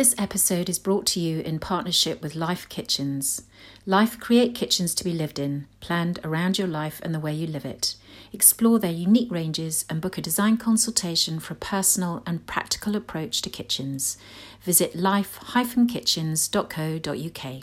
This 0.00 0.16
episode 0.16 0.70
is 0.70 0.78
brought 0.78 1.04
to 1.08 1.20
you 1.20 1.40
in 1.40 1.58
partnership 1.58 2.22
with 2.22 2.34
Life 2.34 2.66
Kitchens. 2.70 3.42
Life 3.84 4.18
create 4.18 4.54
kitchens 4.54 4.94
to 4.94 5.04
be 5.04 5.12
lived 5.12 5.38
in, 5.38 5.66
planned 5.80 6.18
around 6.24 6.56
your 6.56 6.68
life 6.68 7.02
and 7.04 7.14
the 7.14 7.20
way 7.20 7.34
you 7.34 7.46
live 7.46 7.66
it. 7.66 7.96
Explore 8.32 8.78
their 8.78 8.90
unique 8.90 9.30
ranges 9.30 9.84
and 9.90 10.00
book 10.00 10.16
a 10.16 10.22
design 10.22 10.56
consultation 10.56 11.38
for 11.38 11.52
a 11.52 11.58
personal 11.58 12.22
and 12.26 12.46
practical 12.46 12.96
approach 12.96 13.42
to 13.42 13.50
kitchens. 13.50 14.16
Visit 14.62 14.96
life-kitchens.co.uk. 14.96 17.62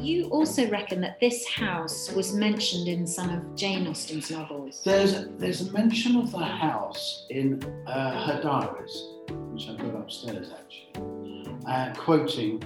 You 0.00 0.30
also 0.30 0.66
reckon 0.70 1.02
that 1.02 1.20
this 1.20 1.46
house 1.46 2.10
was 2.10 2.32
mentioned 2.32 2.88
in 2.88 3.06
some 3.06 3.28
of 3.28 3.54
Jane 3.54 3.86
Austen's 3.86 4.30
novels. 4.30 4.80
There's 4.82 5.26
there's 5.36 5.68
a 5.68 5.72
mention 5.72 6.16
of 6.16 6.32
the 6.32 6.38
house 6.38 7.26
in 7.28 7.62
uh, 7.86 8.26
her 8.26 8.40
diaries, 8.42 9.10
which 9.52 9.68
I've 9.68 9.76
got 9.78 9.94
upstairs 10.00 10.50
actually, 10.50 11.58
uh, 11.66 11.92
quoting 11.94 12.62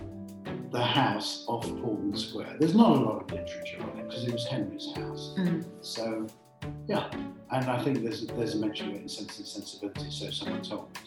the 0.70 0.82
house 0.82 1.44
off 1.48 1.64
Portman 1.80 2.16
Square. 2.16 2.56
There's 2.60 2.74
not 2.74 2.96
a 2.96 3.00
lot 3.00 3.22
of 3.22 3.30
literature 3.30 3.82
on 3.82 3.98
it 3.98 4.08
because 4.08 4.24
it 4.24 4.32
was 4.32 4.46
Henry's 4.46 4.92
house. 4.94 5.34
Mm. 5.36 5.64
So, 5.80 6.26
yeah, 6.86 7.10
and 7.50 7.64
I 7.70 7.82
think 7.82 8.02
there's 8.02 8.26
there's 8.28 8.54
a 8.54 8.58
mention 8.58 8.90
of 8.90 8.94
it 8.96 9.02
in 9.02 9.08
Sense 9.08 9.38
and 9.38 9.46
Sensibility. 9.46 10.10
So 10.10 10.30
someone 10.30 10.62
told 10.62 10.88
me. 10.90 11.00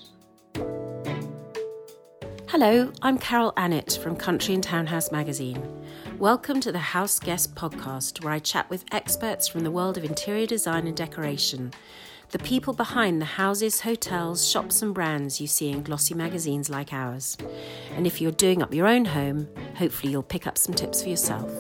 Hello, 2.50 2.92
I'm 3.02 3.18
Carol 3.18 3.54
Annett 3.54 3.98
from 4.00 4.18
Country 4.18 4.56
and 4.56 4.64
Townhouse 4.64 5.12
magazine. 5.12 5.64
Welcome 6.18 6.60
to 6.62 6.74
the 6.74 6.80
House 6.80 7.20
Guest 7.20 7.56
podcast, 7.56 8.22
where 8.24 8.34
I 8.34 8.40
chat 8.40 8.70
with 8.70 8.84
experts 8.92 9.48
from 9.48 9.64
the 9.64 9.72
world 9.72 9.98
of 9.98 10.04
interior 10.04 10.48
design 10.48 10.88
and 10.88 10.98
decoration, 10.98 11.72
the 12.32 12.40
people 12.40 12.74
behind 12.74 13.20
the 13.20 13.26
houses, 13.26 13.82
hotels, 13.82 14.48
shops, 14.48 14.84
and 14.84 14.94
brands 14.94 15.42
you 15.42 15.48
see 15.48 15.70
in 15.70 15.82
glossy 15.82 16.14
magazines 16.14 16.70
like 16.70 16.94
ours. 16.94 17.36
And 17.96 18.06
if 18.06 18.22
you're 18.22 18.32
doing 18.32 18.62
up 18.62 18.72
your 18.74 18.86
own 18.86 19.06
home, 19.06 19.48
hopefully 19.76 20.12
you'll 20.12 20.22
pick 20.22 20.46
up 20.46 20.58
some 20.58 20.76
tips 20.76 21.02
for 21.02 21.10
yourself. 21.10 21.52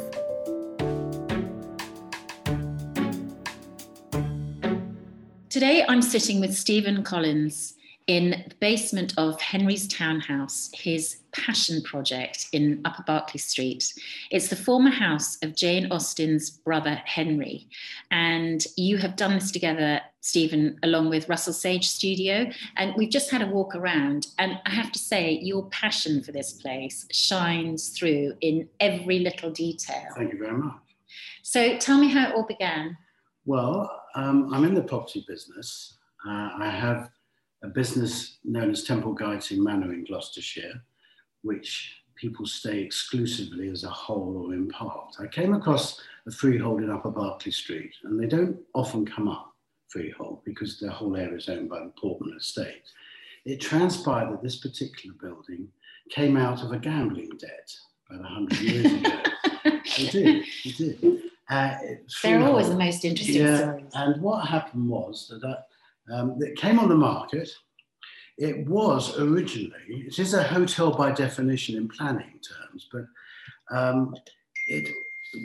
Today 5.49 5.83
I'm 5.89 6.03
sitting 6.03 6.39
with 6.39 6.53
Stephen 6.53 7.01
Collins 7.03 7.73
in 8.09 8.43
the 8.47 8.55
basement 8.59 9.13
of 9.17 9.39
Henry's 9.39 9.87
townhouse, 9.87 10.71
his 10.73 11.17
passion 11.31 11.81
project 11.83 12.47
in 12.53 12.81
Upper 12.83 13.03
Berkeley 13.03 13.39
Street. 13.39 13.93
It's 14.31 14.47
the 14.47 14.55
former 14.55 14.89
house 14.89 15.37
of 15.43 15.55
Jane 15.55 15.91
Austen's 15.91 16.49
brother 16.49 17.01
Henry. 17.05 17.67
And 18.09 18.65
you 18.77 18.97
have 18.97 19.15
done 19.15 19.35
this 19.35 19.51
together, 19.51 20.01
Stephen, 20.21 20.77
along 20.83 21.09
with 21.09 21.29
Russell 21.29 21.53
Sage 21.53 21.87
Studio. 21.87 22.49
And 22.77 22.93
we've 22.95 23.09
just 23.09 23.31
had 23.31 23.41
a 23.41 23.47
walk 23.47 23.75
around. 23.75 24.27
And 24.37 24.59
I 24.65 24.71
have 24.71 24.91
to 24.91 24.99
say, 24.99 25.39
your 25.41 25.67
passion 25.69 26.21
for 26.23 26.31
this 26.31 26.53
place 26.53 27.05
shines 27.11 27.89
through 27.89 28.33
in 28.41 28.67
every 28.79 29.19
little 29.19 29.51
detail. 29.51 30.07
Thank 30.15 30.33
you 30.33 30.39
very 30.39 30.57
much. 30.57 30.75
So 31.41 31.77
tell 31.77 31.97
me 31.97 32.09
how 32.09 32.29
it 32.29 32.35
all 32.35 32.45
began. 32.45 32.97
Well, 33.45 33.89
um, 34.15 34.53
I'm 34.53 34.65
in 34.65 34.75
the 34.75 34.83
property 34.83 35.25
business. 35.27 35.97
Uh, 36.27 36.49
I 36.59 36.69
have 36.69 37.09
a 37.63 37.67
business 37.67 38.37
known 38.43 38.71
as 38.71 38.83
Temple 38.83 39.13
Guiting 39.13 39.63
Manor 39.63 39.93
in 39.93 40.05
Gloucestershire, 40.05 40.81
which 41.41 41.95
people 42.15 42.45
stay 42.45 42.79
exclusively 42.79 43.69
as 43.69 43.85
a 43.85 43.89
whole 43.89 44.45
or 44.45 44.53
in 44.53 44.67
part. 44.67 45.15
I 45.19 45.27
came 45.27 45.53
across 45.53 46.01
a 46.27 46.31
freehold 46.31 46.81
in 46.81 46.89
Upper 46.89 47.11
Berkeley 47.11 47.51
Street, 47.51 47.93
and 48.03 48.21
they 48.21 48.27
don't 48.27 48.57
often 48.73 49.05
come 49.05 49.29
up 49.29 49.48
freehold 49.89 50.41
because 50.45 50.79
the 50.79 50.89
whole 50.89 51.15
area 51.15 51.37
is 51.37 51.49
owned 51.49 51.69
by 51.69 51.79
the 51.79 51.93
Portman 51.99 52.35
Estate. 52.37 52.83
It 53.45 53.61
transpired 53.61 54.31
that 54.31 54.43
this 54.43 54.57
particular 54.57 55.15
building 55.21 55.67
came 56.09 56.37
out 56.37 56.63
of 56.63 56.71
a 56.71 56.79
gambling 56.79 57.31
debt 57.39 57.73
about 58.09 58.23
100 58.23 58.59
years 58.59 58.93
ago. 58.93 59.21
it 59.65 60.11
did, 60.11 60.45
it 60.65 60.77
did. 60.77 61.21
Uh, 61.49 61.75
They're 62.21 62.43
always 62.43 62.69
the 62.69 62.77
most 62.77 63.05
interesting 63.05 63.41
yeah, 63.41 63.57
stories. 63.57 63.85
And 63.93 64.21
what 64.21 64.47
happened 64.47 64.87
was 64.87 65.27
that, 65.29 65.41
that 65.41 66.15
um, 66.15 66.37
it 66.39 66.57
came 66.57 66.79
on 66.79 66.89
the 66.89 66.95
market. 66.95 67.49
It 68.37 68.67
was 68.67 69.17
originally, 69.19 69.73
it 69.89 70.17
is 70.17 70.33
a 70.33 70.43
hotel 70.43 70.91
by 70.91 71.11
definition 71.11 71.75
in 71.75 71.87
planning 71.89 72.39
terms, 72.39 72.87
but 72.91 73.05
um, 73.75 74.15
it 74.67 74.89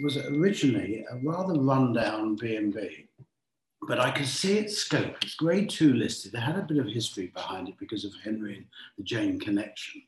was 0.03 0.17
originally 0.17 1.05
a 1.11 1.17
rather 1.25 1.59
rundown 1.59 2.37
B&B. 2.37 3.09
But 3.87 4.01
I 4.01 4.11
could 4.11 4.27
see 4.27 4.59
its 4.59 4.79
scope. 4.79 5.17
It's 5.23 5.35
grade 5.35 5.69
two 5.69 5.93
listed. 5.93 6.35
It 6.35 6.41
had 6.41 6.57
a 6.57 6.63
bit 6.63 6.79
of 6.79 6.87
history 6.87 7.27
behind 7.29 7.69
it 7.69 7.79
because 7.79 8.05
of 8.05 8.13
Henry 8.23 8.57
and 8.57 8.67
the 8.97 9.05
Jane 9.05 9.39
connection. 9.39 10.03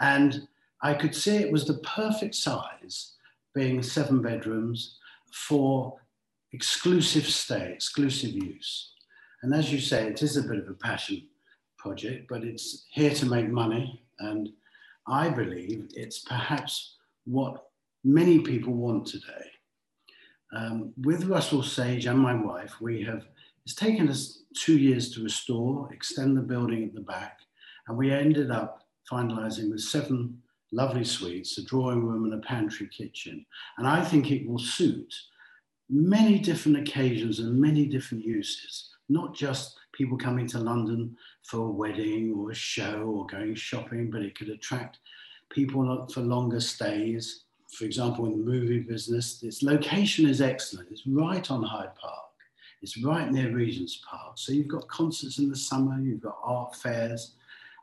And 0.00 0.48
I 0.82 0.94
could 0.94 1.14
see 1.14 1.36
it 1.36 1.52
was 1.52 1.66
the 1.66 1.78
perfect 1.78 2.34
size, 2.34 3.12
being 3.54 3.82
seven 3.82 4.22
bedrooms 4.22 4.98
for 5.30 6.00
exclusive 6.52 7.26
stay, 7.26 7.72
exclusive 7.72 8.30
use. 8.30 8.92
And 9.42 9.54
as 9.54 9.72
you 9.72 9.80
say, 9.80 10.06
it 10.06 10.22
is 10.22 10.36
a 10.36 10.42
bit 10.42 10.58
of 10.58 10.68
a 10.68 10.74
passion 10.74 11.22
project, 11.78 12.28
but 12.28 12.44
it's 12.44 12.86
here 12.90 13.14
to 13.14 13.26
make 13.26 13.48
money. 13.48 14.02
And 14.20 14.50
I 15.06 15.28
believe 15.28 15.88
it's 15.94 16.20
perhaps 16.20 16.96
what 17.24 17.68
many 18.04 18.40
people 18.40 18.72
want 18.72 19.06
today. 19.06 19.50
Um, 20.54 20.92
with 21.02 21.24
Russell 21.24 21.62
Sage 21.62 22.06
and 22.06 22.18
my 22.18 22.34
wife, 22.34 22.80
we 22.80 23.02
have, 23.04 23.26
it's 23.64 23.74
taken 23.74 24.08
us 24.08 24.42
two 24.54 24.78
years 24.78 25.10
to 25.12 25.22
restore, 25.22 25.92
extend 25.92 26.36
the 26.36 26.42
building 26.42 26.84
at 26.84 26.94
the 26.94 27.00
back, 27.00 27.40
and 27.88 27.96
we 27.96 28.12
ended 28.12 28.50
up 28.50 28.86
finalizing 29.10 29.70
with 29.70 29.80
seven 29.80 30.40
lovely 30.72 31.04
suites, 31.04 31.58
a 31.58 31.64
drawing 31.64 32.04
room 32.04 32.24
and 32.24 32.34
a 32.34 32.46
pantry 32.46 32.88
kitchen. 32.88 33.44
And 33.78 33.86
I 33.86 34.04
think 34.04 34.30
it 34.30 34.46
will 34.46 34.58
suit 34.58 35.14
many 35.88 36.38
different 36.38 36.78
occasions 36.78 37.38
and 37.38 37.60
many 37.60 37.86
different 37.86 38.24
uses 38.24 38.92
not 39.12 39.34
just 39.34 39.76
people 39.92 40.16
coming 40.16 40.46
to 40.48 40.58
London 40.58 41.16
for 41.42 41.66
a 41.66 41.70
wedding 41.70 42.34
or 42.36 42.50
a 42.50 42.54
show 42.54 43.02
or 43.02 43.26
going 43.26 43.54
shopping, 43.54 44.10
but 44.10 44.22
it 44.22 44.36
could 44.36 44.48
attract 44.48 44.98
people 45.50 46.08
for 46.12 46.20
longer 46.20 46.60
stays. 46.60 47.44
For 47.72 47.84
example, 47.84 48.26
in 48.26 48.32
the 48.32 48.44
movie 48.44 48.80
business, 48.80 49.42
its 49.42 49.62
location 49.62 50.28
is 50.28 50.40
excellent. 50.40 50.90
It's 50.90 51.06
right 51.06 51.50
on 51.50 51.62
Hyde 51.62 51.94
Park. 51.96 52.18
It's 52.82 53.02
right 53.02 53.30
near 53.30 53.50
Regent's 53.50 54.02
Park. 54.08 54.36
So 54.36 54.52
you've 54.52 54.68
got 54.68 54.88
concerts 54.88 55.38
in 55.38 55.48
the 55.48 55.56
summer, 55.56 55.98
you've 56.00 56.20
got 56.20 56.38
art 56.42 56.74
fairs, 56.76 57.34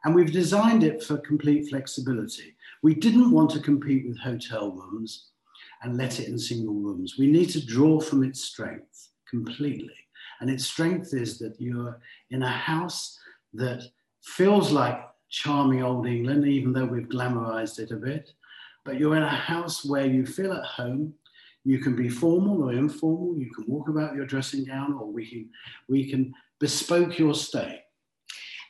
and 0.04 0.14
we've 0.14 0.32
designed 0.32 0.84
it 0.84 1.04
for 1.04 1.18
complete 1.18 1.70
flexibility. 1.70 2.56
We 2.84 2.94
didn't 2.94 3.32
want 3.32 3.50
to 3.52 3.60
compete 3.60 4.08
with 4.08 4.20
hotel 4.20 4.72
rooms 4.72 5.30
and 5.82 5.98
let 5.98 6.20
it 6.20 6.28
in 6.28 6.38
single 6.38 6.76
rooms. 6.76 7.16
We 7.18 7.28
need 7.28 7.50
to 7.52 7.66
draw 7.66 8.00
from 8.00 8.24
its 8.24 8.42
strength 8.42 9.10
completely. 9.30 9.96
And 10.40 10.50
its 10.50 10.66
strength 10.66 11.14
is 11.14 11.40
that 11.40 11.60
you're 11.60 12.00
in 12.30 12.44
a 12.44 12.50
house 12.50 13.18
that 13.54 13.84
feels 14.22 14.72
like 14.72 15.02
charming 15.30 15.84
old 15.84 16.08
England, 16.08 16.46
even 16.46 16.74
though 16.74 16.86
we've 16.86 17.10
glamorized 17.10 17.80
it 17.80 17.92
a 17.92 17.96
bit. 17.96 18.32
But 18.90 19.00
you're 19.00 19.16
in 19.16 19.22
a 19.22 19.30
house 19.30 19.86
where 19.86 20.08
you 20.08 20.26
feel 20.26 20.52
at 20.52 20.66
home. 20.66 21.14
You 21.64 21.78
can 21.78 21.96
be 21.96 22.10
formal 22.10 22.64
or 22.64 22.74
informal. 22.74 23.38
You 23.38 23.52
can 23.52 23.66
walk 23.68 23.88
about 23.88 24.16
your 24.16 24.26
dressing 24.26 24.66
gown, 24.66 24.94
or 24.94 25.06
we 25.06 25.30
can 25.30 25.48
we 25.88 26.10
can 26.10 26.34
bespoke 26.60 27.20
your 27.20 27.36
stay. 27.36 27.84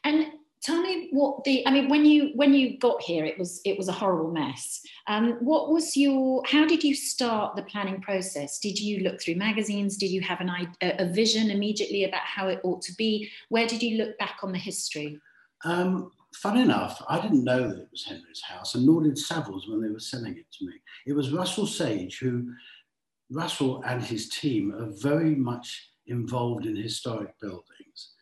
And 0.04 0.26
tell 0.62 0.82
me 0.82 1.08
what 1.12 1.42
the 1.46 1.66
i 1.66 1.72
mean 1.72 1.88
when 1.88 2.04
you 2.04 2.32
when 2.36 2.54
you 2.54 2.78
got 2.80 3.02
here 3.02 3.24
it 3.24 3.40
was 3.40 3.62
it 3.64 3.78
was 3.78 3.88
a 3.88 3.94
horrible 3.94 4.30
mess 4.30 4.82
um, 5.08 5.38
what 5.40 5.72
was 5.72 5.96
your 5.96 6.44
how 6.46 6.68
did 6.68 6.84
you 6.84 6.94
start 6.94 7.56
the 7.56 7.64
planning 7.64 8.02
process 8.02 8.60
did 8.60 8.78
you 8.78 9.00
look 9.00 9.22
through 9.22 9.36
magazines 9.36 9.96
did 9.96 10.12
you 10.12 10.20
have 10.20 10.42
an 10.42 10.50
a, 10.82 10.96
a 11.00 11.06
vision 11.14 11.50
immediately 11.50 12.04
about 12.04 12.26
how 12.26 12.50
it 12.50 12.60
ought 12.66 12.82
to 12.82 12.94
be 12.96 13.32
where 13.48 13.68
did 13.68 13.82
you 13.82 13.98
look 13.98 14.18
back 14.18 14.40
on 14.44 14.52
the 14.52 14.58
history 14.58 15.18
um, 15.64 16.12
fun 16.36 16.58
enough 16.58 17.02
i 17.10 17.20
didn't 17.20 17.44
know 17.44 17.68
that 17.68 17.80
it 17.80 17.88
was 17.92 18.06
henry's 18.06 18.42
house 18.42 18.76
and 18.76 18.86
nor 18.86 19.04
did 19.04 19.16
savills 19.16 19.70
when 19.70 19.82
they 19.82 19.90
were 19.90 20.00
selling 20.00 20.38
it 20.38 20.46
to 20.52 20.66
me 20.66 20.74
it 21.08 21.14
was 21.14 21.32
russell 21.32 21.68
sage 21.68 22.20
who 22.20 22.52
russell 23.32 23.82
and 23.86 24.02
his 24.04 24.30
team 24.30 24.74
are 24.74 24.92
very 25.02 25.36
much 25.36 25.90
involved 26.08 26.66
in 26.66 26.76
historic 26.76 27.40
buildings 27.40 28.14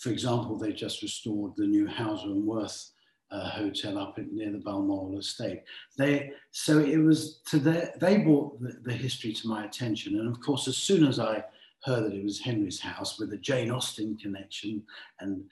for 0.00 0.10
example, 0.10 0.58
they 0.58 0.72
just 0.72 1.02
restored 1.02 1.52
the 1.56 1.66
new 1.66 1.86
Hauser 1.86 2.26
and 2.26 2.44
Wirth 2.44 2.90
uh, 3.30 3.48
hotel 3.50 3.98
up 3.98 4.18
in, 4.18 4.34
near 4.34 4.52
the 4.52 4.58
Balmoral 4.58 5.18
estate. 5.18 5.62
They, 5.96 6.32
so 6.52 6.78
it 6.78 6.98
was 6.98 7.40
to 7.48 7.58
their, 7.58 7.92
they 8.00 8.18
brought 8.18 8.60
the, 8.60 8.78
the, 8.84 8.92
history 8.92 9.32
to 9.32 9.48
my 9.48 9.64
attention. 9.64 10.18
And 10.18 10.28
of 10.28 10.40
course, 10.40 10.68
as 10.68 10.76
soon 10.76 11.06
as 11.06 11.18
I 11.18 11.42
heard 11.82 12.04
that 12.04 12.14
it 12.14 12.24
was 12.24 12.40
Henry's 12.40 12.80
house 12.80 13.18
with 13.18 13.30
the 13.30 13.38
Jane 13.38 13.70
Austen 13.70 14.16
connection 14.16 14.82
and 15.20 15.44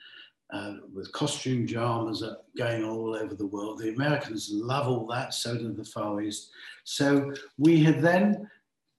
uh, 0.53 0.75
with 0.93 1.11
costume 1.11 1.65
dramas 1.65 2.23
going 2.57 2.83
all 2.83 3.15
over 3.15 3.35
the 3.35 3.45
world, 3.45 3.79
the 3.79 3.93
Americans 3.93 4.49
love 4.51 4.87
all 4.87 5.07
that, 5.07 5.33
so 5.33 5.57
do 5.57 5.73
the 5.73 5.83
Far 5.83 6.21
East. 6.21 6.51
So 6.83 7.33
we 7.57 7.83
had 7.83 8.01
then 8.01 8.49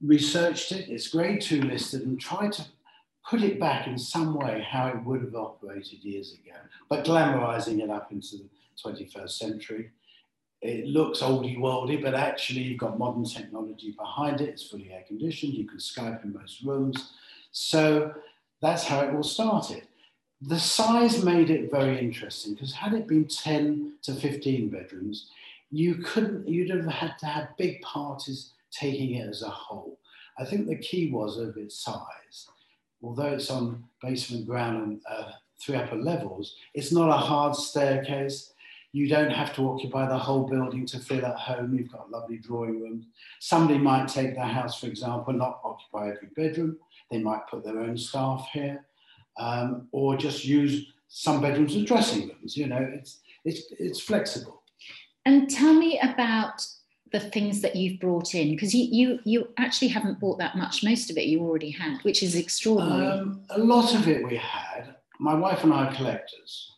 researched 0.02 0.72
it, 0.72 0.88
it's 0.88 1.08
grade 1.08 1.40
two 1.40 1.62
listed, 1.62 2.02
and 2.02 2.20
tried 2.20 2.52
to 2.52 2.66
put 3.28 3.42
it 3.42 3.58
back 3.58 3.86
in 3.86 3.98
some 3.98 4.34
way 4.34 4.64
how 4.68 4.88
it 4.88 5.04
would 5.04 5.22
have 5.22 5.34
operated 5.34 6.04
years 6.04 6.32
ago, 6.32 6.56
but 6.88 7.04
glamorizing 7.04 7.82
it 7.82 7.90
up 7.90 8.12
into 8.12 8.36
the 8.36 8.48
21st 8.84 9.30
century. 9.30 9.90
It 10.62 10.86
looks 10.86 11.20
oldie 11.20 11.58
worldy, 11.58 12.02
but 12.02 12.14
actually 12.14 12.62
you've 12.62 12.78
got 12.78 12.98
modern 12.98 13.24
technology 13.24 13.94
behind 13.96 14.40
it. 14.40 14.48
It's 14.48 14.68
fully 14.68 14.90
air 14.90 15.04
conditioned. 15.06 15.54
You 15.54 15.66
can 15.66 15.78
Skype 15.78 16.24
in 16.24 16.32
most 16.32 16.62
rooms. 16.62 17.12
So 17.52 18.14
that's 18.62 18.84
how 18.84 19.00
it 19.00 19.14
all 19.14 19.22
started. 19.22 19.85
The 20.42 20.58
size 20.58 21.24
made 21.24 21.50
it 21.50 21.70
very 21.70 21.98
interesting 21.98 22.54
because 22.54 22.72
had 22.72 22.92
it 22.92 23.06
been 23.06 23.26
10 23.26 23.94
to 24.02 24.14
15 24.14 24.68
bedrooms, 24.68 25.30
you 25.70 25.96
couldn't, 25.96 26.46
you'd 26.46 26.70
have 26.70 26.86
had 26.86 27.18
to 27.20 27.26
have 27.26 27.56
big 27.56 27.80
parties 27.80 28.52
taking 28.70 29.14
it 29.14 29.28
as 29.28 29.42
a 29.42 29.48
whole. 29.48 29.98
I 30.38 30.44
think 30.44 30.66
the 30.66 30.76
key 30.76 31.10
was 31.10 31.38
of 31.38 31.56
its 31.56 31.78
size. 31.82 32.48
Although 33.02 33.32
it's 33.34 33.50
on 33.50 33.84
basement, 34.02 34.46
ground, 34.46 34.82
and 34.82 35.00
uh, 35.08 35.32
three 35.60 35.76
upper 35.76 35.96
levels, 35.96 36.54
it's 36.74 36.92
not 36.92 37.08
a 37.08 37.16
hard 37.16 37.56
staircase. 37.56 38.52
You 38.92 39.08
don't 39.08 39.30
have 39.30 39.54
to 39.56 39.68
occupy 39.68 40.08
the 40.08 40.18
whole 40.18 40.48
building 40.48 40.86
to 40.86 40.98
feel 40.98 41.24
at 41.24 41.36
home. 41.36 41.76
You've 41.76 41.92
got 41.92 42.10
lovely 42.10 42.38
drawing 42.38 42.80
rooms. 42.80 43.06
Somebody 43.40 43.78
might 43.78 44.08
take 44.08 44.34
their 44.34 44.44
house, 44.44 44.80
for 44.80 44.86
example, 44.86 45.32
not 45.32 45.60
occupy 45.64 46.10
every 46.10 46.28
bedroom. 46.34 46.78
They 47.10 47.18
might 47.18 47.46
put 47.48 47.64
their 47.64 47.80
own 47.80 47.96
staff 47.96 48.48
here, 48.52 48.84
um, 49.38 49.88
or 49.92 50.16
just 50.16 50.44
use 50.44 50.92
some 51.08 51.40
bedrooms 51.40 51.76
as 51.76 51.84
dressing 51.84 52.28
rooms. 52.28 52.56
You 52.56 52.66
know, 52.66 52.88
it's 52.94 53.20
it's 53.44 53.62
it's 53.78 54.00
flexible. 54.00 54.62
And 55.24 55.50
tell 55.50 55.74
me 55.74 55.98
about 56.00 56.64
the 57.12 57.20
things 57.20 57.60
that 57.62 57.76
you've 57.76 58.00
brought 58.00 58.34
in 58.34 58.50
because 58.50 58.74
you, 58.74 58.88
you 58.90 59.18
you 59.24 59.48
actually 59.58 59.88
haven't 59.88 60.18
bought 60.18 60.38
that 60.38 60.56
much 60.56 60.82
most 60.82 61.08
of 61.10 61.16
it 61.16 61.26
you 61.26 61.40
already 61.40 61.70
had 61.70 61.98
which 62.02 62.22
is 62.22 62.34
extraordinary 62.34 63.06
um, 63.06 63.40
a 63.50 63.58
lot 63.58 63.94
of 63.94 64.08
it 64.08 64.26
we 64.26 64.36
had 64.36 64.96
my 65.20 65.32
wife 65.32 65.62
and 65.62 65.72
i 65.72 65.86
are 65.86 65.94
collectors 65.94 66.72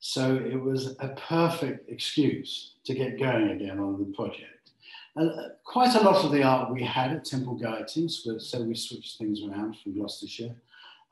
so 0.00 0.36
it 0.36 0.60
was 0.60 0.94
a 1.00 1.08
perfect 1.16 1.90
excuse 1.90 2.74
to 2.84 2.94
get 2.94 3.18
going 3.18 3.50
again 3.50 3.78
on 3.78 3.98
the 3.98 4.14
project 4.14 4.70
and 5.16 5.30
uh, 5.30 5.48
quite 5.64 5.94
a 5.94 6.00
lot 6.00 6.24
of 6.24 6.30
the 6.32 6.42
art 6.42 6.72
we 6.72 6.82
had 6.82 7.12
at 7.12 7.24
Temple 7.24 7.56
Guitings 7.56 8.26
so 8.40 8.62
we 8.62 8.74
switched 8.74 9.16
things 9.16 9.42
around 9.44 9.76
from 9.78 9.94
gloucestershire 9.94 10.54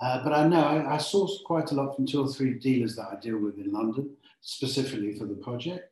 uh, 0.02 0.22
but 0.22 0.32
i 0.32 0.46
know 0.46 0.62
I, 0.62 0.94
I 0.94 0.98
sourced 0.98 1.42
quite 1.44 1.70
a 1.70 1.74
lot 1.74 1.96
from 1.96 2.06
two 2.06 2.22
or 2.22 2.28
three 2.28 2.54
dealers 2.54 2.96
that 2.96 3.08
i 3.12 3.20
deal 3.20 3.38
with 3.38 3.58
in 3.58 3.72
london 3.72 4.10
specifically 4.40 5.14
for 5.18 5.24
the 5.24 5.34
project 5.34 5.90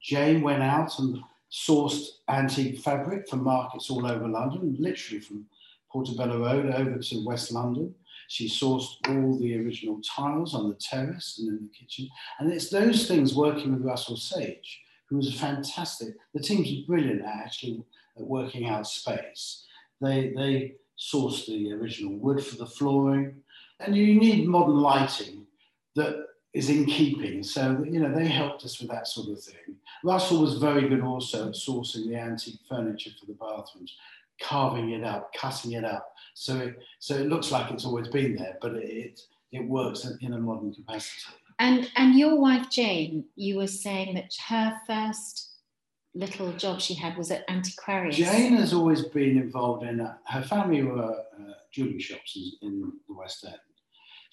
jane 0.00 0.42
went 0.42 0.62
out 0.62 0.98
and 0.98 1.22
sourced 1.52 2.06
antique 2.28 2.78
fabric 2.78 3.28
from 3.28 3.44
markets 3.44 3.90
all 3.90 4.06
over 4.06 4.26
London, 4.26 4.74
literally 4.78 5.20
from 5.20 5.44
Portobello 5.90 6.40
Road 6.40 6.74
over 6.74 6.98
to 6.98 7.24
West 7.26 7.52
London. 7.52 7.94
She 8.28 8.48
sourced 8.48 8.96
all 9.08 9.38
the 9.38 9.58
original 9.58 10.00
tiles 10.00 10.54
on 10.54 10.70
the 10.70 10.76
terrace 10.76 11.38
and 11.38 11.48
in 11.48 11.66
the 11.66 11.78
kitchen. 11.78 12.08
And 12.38 12.50
it's 12.50 12.70
those 12.70 13.06
things 13.06 13.34
working 13.34 13.72
with 13.72 13.84
Russell 13.84 14.16
Sage, 14.16 14.80
who 15.10 15.16
was 15.16 15.38
fantastic. 15.38 16.14
The 16.32 16.40
team's 16.40 16.86
brilliant 16.86 17.20
at 17.20 17.36
actually 17.44 17.84
at 18.16 18.24
working 18.24 18.66
out 18.66 18.86
space. 18.86 19.66
They, 20.00 20.32
they 20.34 20.76
sourced 20.98 21.46
the 21.46 21.72
original 21.74 22.16
wood 22.16 22.42
for 22.42 22.56
the 22.56 22.66
flooring. 22.66 23.41
And 23.84 23.96
you 23.96 24.14
need 24.18 24.48
modern 24.48 24.76
lighting 24.76 25.46
that 25.96 26.26
is 26.52 26.68
in 26.68 26.84
keeping. 26.84 27.42
So, 27.42 27.84
you 27.88 28.00
know, 28.00 28.14
they 28.14 28.26
helped 28.26 28.64
us 28.64 28.80
with 28.80 28.90
that 28.90 29.08
sort 29.08 29.30
of 29.30 29.42
thing. 29.42 29.76
Russell 30.04 30.40
was 30.40 30.58
very 30.58 30.88
good 30.88 31.00
also 31.00 31.48
at 31.48 31.54
sourcing 31.54 32.08
the 32.08 32.16
antique 32.16 32.60
furniture 32.68 33.10
for 33.18 33.26
the 33.26 33.32
bathrooms, 33.32 33.96
carving 34.40 34.90
it 34.90 35.04
up, 35.04 35.32
cutting 35.34 35.72
it 35.72 35.84
up. 35.84 36.14
So 36.34 36.58
it, 36.58 36.78
so 36.98 37.14
it 37.14 37.28
looks 37.28 37.50
like 37.50 37.70
it's 37.70 37.84
always 37.84 38.08
been 38.08 38.36
there, 38.36 38.58
but 38.60 38.74
it, 38.74 39.20
it 39.52 39.66
works 39.66 40.06
in 40.20 40.34
a 40.34 40.38
modern 40.38 40.74
capacity. 40.74 41.22
And, 41.58 41.90
and 41.96 42.18
your 42.18 42.38
wife, 42.40 42.68
Jane, 42.70 43.24
you 43.36 43.56
were 43.56 43.66
saying 43.66 44.14
that 44.14 44.34
her 44.48 44.74
first 44.86 45.50
little 46.14 46.52
job 46.52 46.80
she 46.80 46.94
had 46.94 47.16
was 47.16 47.30
at 47.30 47.48
Antiquarius. 47.48 48.16
Jane 48.16 48.56
has 48.56 48.74
always 48.74 49.02
been 49.02 49.38
involved 49.38 49.84
in, 49.84 50.00
uh, 50.00 50.16
her 50.26 50.42
family 50.42 50.82
were 50.82 51.14
uh, 51.14 51.52
jewellery 51.70 52.00
shops 52.00 52.36
in, 52.36 52.68
in 52.68 52.92
the 53.08 53.14
West 53.14 53.44
End 53.44 53.54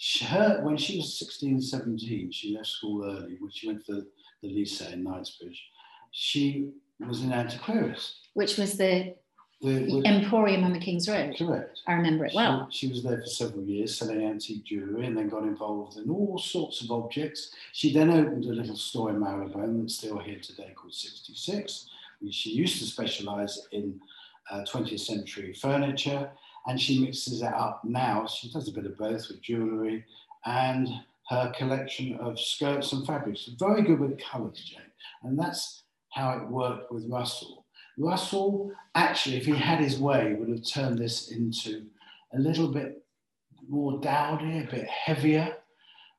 she, 0.02 0.24
her, 0.24 0.62
when 0.64 0.78
she 0.78 0.96
was 0.96 1.20
16, 1.20 1.62
17, 1.62 2.32
she 2.32 2.56
left 2.56 2.68
school 2.68 3.04
early, 3.04 3.36
when 3.38 3.52
she 3.52 3.68
went 3.68 3.86
to 3.88 4.06
the 4.42 4.48
Lycée 4.48 4.94
in 4.94 5.04
Knightsbridge. 5.04 5.62
She 6.12 6.70
was 7.06 7.22
in 7.22 7.32
Antiquarius. 7.32 8.14
Which 8.34 8.58
was 8.58 8.78
the, 8.78 9.14
the, 9.62 9.74
the 9.74 10.04
Emporium 10.06 10.64
on 10.64 10.72
the 10.72 10.80
King's 10.80 11.10
Road. 11.10 11.36
Correct. 11.38 11.82
I 11.86 11.96
remember 11.96 12.26
it 12.26 12.32
well. 12.34 12.70
She, 12.72 12.88
she, 12.88 12.94
was 12.94 13.04
there 13.04 13.20
for 13.20 13.26
several 13.26 13.66
years 13.66 13.98
selling 13.98 14.24
antique 14.24 14.64
jewellery 14.64 15.06
and 15.06 15.18
then 15.18 15.28
got 15.28 15.44
involved 15.44 15.98
in 15.98 16.10
all 16.10 16.38
sorts 16.38 16.82
of 16.82 16.92
objects. 16.92 17.54
She 17.74 17.92
then 17.92 18.10
opened 18.10 18.46
a 18.46 18.54
little 18.54 18.78
store 18.78 19.10
in 19.10 19.20
Marylebone 19.20 19.82
that's 19.82 19.96
still 19.96 20.20
here 20.20 20.40
today 20.40 20.72
called 20.78 20.94
66. 20.94 21.90
She 22.32 22.52
used 22.52 22.80
to 22.80 22.86
specialise 22.86 23.68
in 23.74 24.00
uh, 24.50 24.64
20th 24.64 25.02
century 25.02 25.54
furniture 25.54 26.32
and 26.70 26.80
she 26.80 27.00
mixes 27.00 27.42
it 27.42 27.52
up 27.52 27.82
now. 27.84 28.28
She 28.28 28.52
does 28.52 28.70
a 28.70 28.72
bit 28.72 28.86
of 28.86 28.96
both 28.96 29.28
with 29.28 29.42
jewellery 29.42 30.06
and 30.46 30.88
her 31.30 31.52
collection 31.58 32.16
of 32.20 32.40
skirts 32.40 32.94
and 32.94 33.06
fabrics. 33.08 33.50
Very 33.60 33.82
good 33.82 34.00
with 34.00 34.20
colours, 34.20 34.64
Jane. 34.64 34.82
And 35.24 35.38
that's 35.38 35.82
how 36.12 36.38
it 36.38 36.48
worked 36.48 36.92
with 36.92 37.10
Russell. 37.10 37.66
Russell, 37.98 38.72
actually, 38.94 39.38
if 39.38 39.48
he 39.48 39.54
had 39.54 39.80
his 39.80 40.00
way, 40.00 40.36
would 40.36 40.50
have 40.50 40.64
turned 40.64 41.00
this 41.00 41.32
into 41.32 41.88
a 42.36 42.40
little 42.40 42.68
bit 42.68 43.04
more 43.68 44.00
dowdy, 44.00 44.60
a 44.60 44.70
bit 44.70 44.88
heavier, 44.88 45.58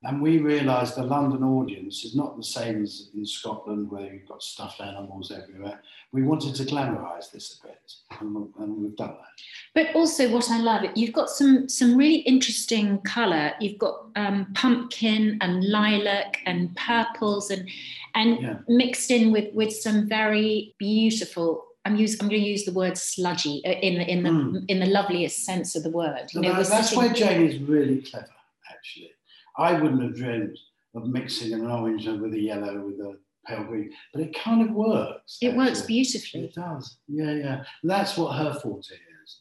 and 0.02 0.22
we 0.22 0.38
realised 0.38 0.96
the 0.96 1.02
London 1.02 1.42
audience 1.42 2.04
is 2.04 2.16
not 2.16 2.36
the 2.36 2.42
same 2.42 2.82
as 2.82 3.10
in 3.14 3.26
Scotland 3.26 3.90
where 3.90 4.10
you've 4.12 4.26
got 4.26 4.42
stuffed 4.42 4.80
animals 4.80 5.30
everywhere. 5.30 5.78
We 6.12 6.22
wanted 6.22 6.54
to 6.54 6.64
glamorise 6.64 7.30
this 7.30 7.60
a 7.62 7.66
bit, 7.66 7.92
and, 8.18 8.48
and 8.58 8.76
we've 8.78 8.96
done 8.96 9.16
that. 9.20 9.42
But 9.74 9.94
also, 9.94 10.30
what 10.30 10.50
I 10.50 10.58
love, 10.58 10.86
you've 10.94 11.12
got 11.12 11.28
some 11.28 11.68
some 11.68 11.96
really 11.96 12.20
interesting 12.20 12.98
colour. 13.02 13.52
You've 13.60 13.78
got 13.78 14.06
um, 14.16 14.46
pumpkin 14.54 15.36
and 15.42 15.64
lilac 15.64 16.38
and 16.46 16.74
purples 16.76 17.50
and 17.50 17.68
and 18.14 18.40
yeah. 18.40 18.56
mixed 18.68 19.10
in 19.10 19.32
with 19.32 19.52
with 19.52 19.72
some 19.72 20.08
very 20.08 20.74
beautiful 20.78 21.66
I'm, 21.84 21.96
use, 21.96 22.20
I'm 22.20 22.28
going 22.28 22.42
to 22.42 22.46
use 22.46 22.64
the 22.64 22.72
word 22.72 22.98
sludgy 22.98 23.62
uh, 23.64 23.70
in 23.70 23.94
the 23.98 24.10
in 24.10 24.22
the 24.22 24.30
mm. 24.30 24.64
in 24.68 24.80
the 24.80 24.86
loveliest 24.86 25.44
sense 25.44 25.76
of 25.76 25.82
the 25.82 25.90
word. 25.90 26.26
You 26.32 26.40
know, 26.40 26.62
that's 26.62 26.88
sitting... 26.88 26.98
why 26.98 27.12
Jane 27.12 27.46
is 27.46 27.58
really 27.58 28.02
clever, 28.02 28.28
actually. 28.70 29.12
I 29.56 29.72
wouldn't 29.72 30.02
have 30.02 30.16
dreamed 30.16 30.58
of 30.94 31.06
mixing 31.06 31.52
an 31.52 31.70
orange 31.70 32.06
with 32.06 32.34
a 32.34 32.40
yellow 32.40 32.80
with 32.80 33.00
a 33.00 33.18
pale 33.46 33.64
green, 33.64 33.90
but 34.12 34.22
it 34.22 34.34
kind 34.34 34.62
of 34.62 34.74
works. 34.74 35.38
It 35.40 35.48
actually. 35.48 35.58
works 35.58 35.82
beautifully. 35.82 36.44
It 36.44 36.54
does. 36.54 36.98
Yeah, 37.08 37.32
yeah. 37.32 37.64
And 37.82 37.90
that's 37.90 38.16
what 38.16 38.36
her 38.36 38.54
forte 38.54 38.94
is. 39.24 39.40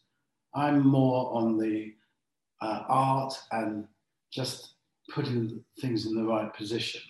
I'm 0.53 0.85
more 0.85 1.33
on 1.33 1.57
the 1.57 1.93
uh, 2.61 2.83
art 2.87 3.33
and 3.51 3.85
just 4.31 4.73
putting 5.13 5.63
things 5.79 6.05
in 6.05 6.15
the 6.15 6.23
right 6.23 6.53
position. 6.53 7.01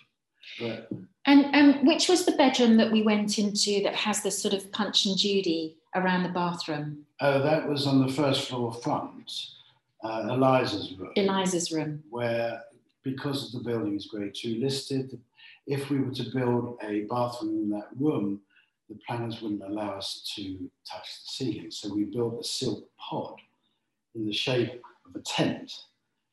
But, 0.58 0.88
and 1.26 1.54
and 1.54 1.86
which 1.86 2.08
was 2.08 2.24
the 2.24 2.32
bedroom 2.32 2.76
that 2.78 2.90
we 2.90 3.02
went 3.02 3.38
into 3.38 3.82
that 3.82 3.94
has 3.94 4.22
this 4.22 4.40
sort 4.40 4.54
of 4.54 4.70
punch 4.72 5.06
and 5.06 5.16
Judy 5.16 5.76
around 5.94 6.22
the 6.22 6.30
bathroom? 6.30 7.04
Oh, 7.20 7.42
that 7.42 7.68
was 7.68 7.86
on 7.86 8.04
the 8.04 8.12
first 8.12 8.48
floor 8.48 8.72
front, 8.72 9.32
uh, 10.02 10.28
Eliza's 10.30 10.92
room. 10.98 11.12
Eliza's 11.16 11.70
room. 11.70 12.02
Where 12.08 12.62
because 13.02 13.46
of 13.46 13.52
the 13.52 13.70
building 13.70 13.96
is 13.96 14.06
grade 14.06 14.34
two 14.34 14.56
listed, 14.56 15.18
if 15.66 15.90
we 15.90 16.00
were 16.00 16.12
to 16.12 16.30
build 16.34 16.78
a 16.82 17.02
bathroom 17.02 17.56
in 17.56 17.70
that 17.70 17.88
room, 17.98 18.40
the 18.88 18.98
planners 19.06 19.40
wouldn't 19.40 19.62
allow 19.62 19.90
us 19.90 20.28
to 20.34 20.70
touch 20.90 21.06
the 21.22 21.28
ceiling. 21.28 21.70
So 21.70 21.94
we 21.94 22.04
built 22.04 22.40
a 22.40 22.44
silk 22.44 22.84
pod 22.98 23.36
in 24.14 24.26
the 24.26 24.32
shape 24.32 24.82
of 25.06 25.14
a 25.14 25.22
tent, 25.22 25.72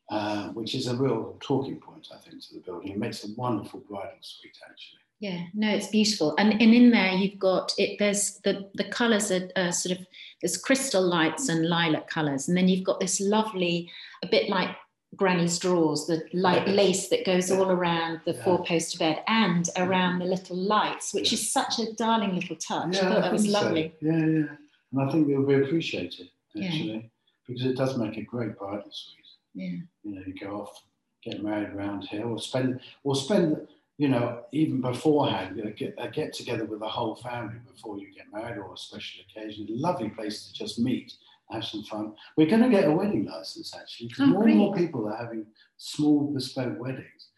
uh, 0.10 0.50
which 0.50 0.74
is 0.74 0.88
a 0.88 0.96
real 0.96 1.38
talking 1.40 1.80
point, 1.80 2.08
I 2.14 2.18
think, 2.18 2.42
to 2.48 2.56
the 2.56 2.62
building. 2.62 2.92
It 2.92 2.98
makes 2.98 3.24
a 3.24 3.28
wonderful 3.36 3.82
bridal 3.82 4.18
suite, 4.22 4.58
actually. 4.70 5.00
Yeah, 5.20 5.46
no, 5.56 5.70
it's 5.70 5.88
beautiful, 5.88 6.36
and 6.38 6.54
and 6.62 6.76
in 6.76 6.92
there 6.92 7.12
you've 7.14 7.40
got 7.40 7.74
it. 7.80 7.98
There's 7.98 8.40
the 8.44 8.70
the 8.76 8.84
colours 8.84 9.32
are 9.32 9.50
uh, 9.56 9.72
sort 9.72 9.98
of 9.98 10.06
there's 10.42 10.58
crystal 10.58 11.02
lights 11.02 11.50
and 11.50 11.68
lilac 11.68 12.08
colours, 12.08 12.48
and 12.48 12.56
then 12.56 12.68
you've 12.68 12.86
got 12.86 13.00
this 13.00 13.20
lovely, 13.20 13.90
a 14.24 14.28
bit 14.28 14.48
like 14.48 14.70
granny's 15.16 15.58
drawers, 15.58 16.06
the 16.06 16.24
light 16.34 16.68
lace 16.68 17.10
that 17.10 17.26
goes 17.26 17.50
all 17.50 17.72
around 17.72 18.22
the 18.26 18.34
yeah. 18.34 18.44
four 18.44 18.64
poster 18.66 19.00
bed 19.00 19.24
and 19.28 19.66
mm-hmm. 19.66 19.90
around 19.90 20.20
the 20.20 20.26
little 20.26 20.58
lights, 20.58 21.14
which 21.14 21.32
yeah. 21.32 21.38
is 21.38 21.52
such 21.52 21.80
a 21.80 21.94
darling 21.94 22.36
little 22.36 22.56
touch. 22.56 22.96
Yeah, 22.96 23.10
I 23.10 23.14
thought 23.14 23.22
that 23.22 23.32
was 23.32 23.48
lovely. 23.48 23.94
So. 24.02 24.08
Yeah, 24.08 24.18
yeah. 24.18 24.46
And 24.92 25.02
I 25.02 25.12
think 25.12 25.28
they'll 25.28 25.46
be 25.46 25.56
appreciated 25.56 26.30
actually, 26.56 27.12
because 27.46 27.66
it 27.66 27.78
does 27.78 27.98
make 27.98 28.18
a 28.18 28.24
great 28.24 28.58
bridal 28.58 28.90
suite. 28.92 29.26
Yeah. 29.54 29.80
You 30.04 30.16
know, 30.16 30.22
you 30.26 30.34
go 30.34 30.62
off, 30.62 30.82
get 31.24 31.44
married 31.44 31.70
around 31.70 32.04
here, 32.06 32.26
or 32.26 32.40
spend, 32.40 32.80
or 33.04 33.16
spend, 33.16 33.68
you 33.98 34.08
know, 34.08 34.44
even 34.52 34.82
beforehand, 34.82 35.58
you 35.58 35.64
know, 35.64 35.74
get, 35.76 35.96
a 35.98 36.08
get 36.10 36.34
together 36.34 36.66
with 36.66 36.80
the 36.80 36.88
whole 36.88 37.16
family 37.16 37.60
before 37.72 37.98
you 37.98 38.14
get 38.14 38.26
married 38.32 38.58
or 38.58 38.74
a 38.74 38.78
special 38.78 39.24
occasion. 39.30 39.68
Lovely 39.70 40.10
place 40.10 40.48
to 40.48 40.54
just 40.54 40.80
meet 40.80 41.14
have 41.51 41.66
some 41.66 41.84
fun. 41.84 42.13
We're 42.36 42.50
going 42.50 42.63
to 42.63 42.70
get 42.70 42.88
a 42.88 42.92
wedding 42.92 43.25
license 43.25 43.75
actually, 43.75 44.08
because 44.08 44.24
oh, 44.24 44.27
more 44.27 44.44
great. 44.44 44.51
and 44.51 44.60
more 44.60 44.75
people 44.75 45.08
are 45.08 45.16
having 45.16 45.46
small 45.77 46.32
bespoke 46.34 46.80
weddings. 46.80 47.30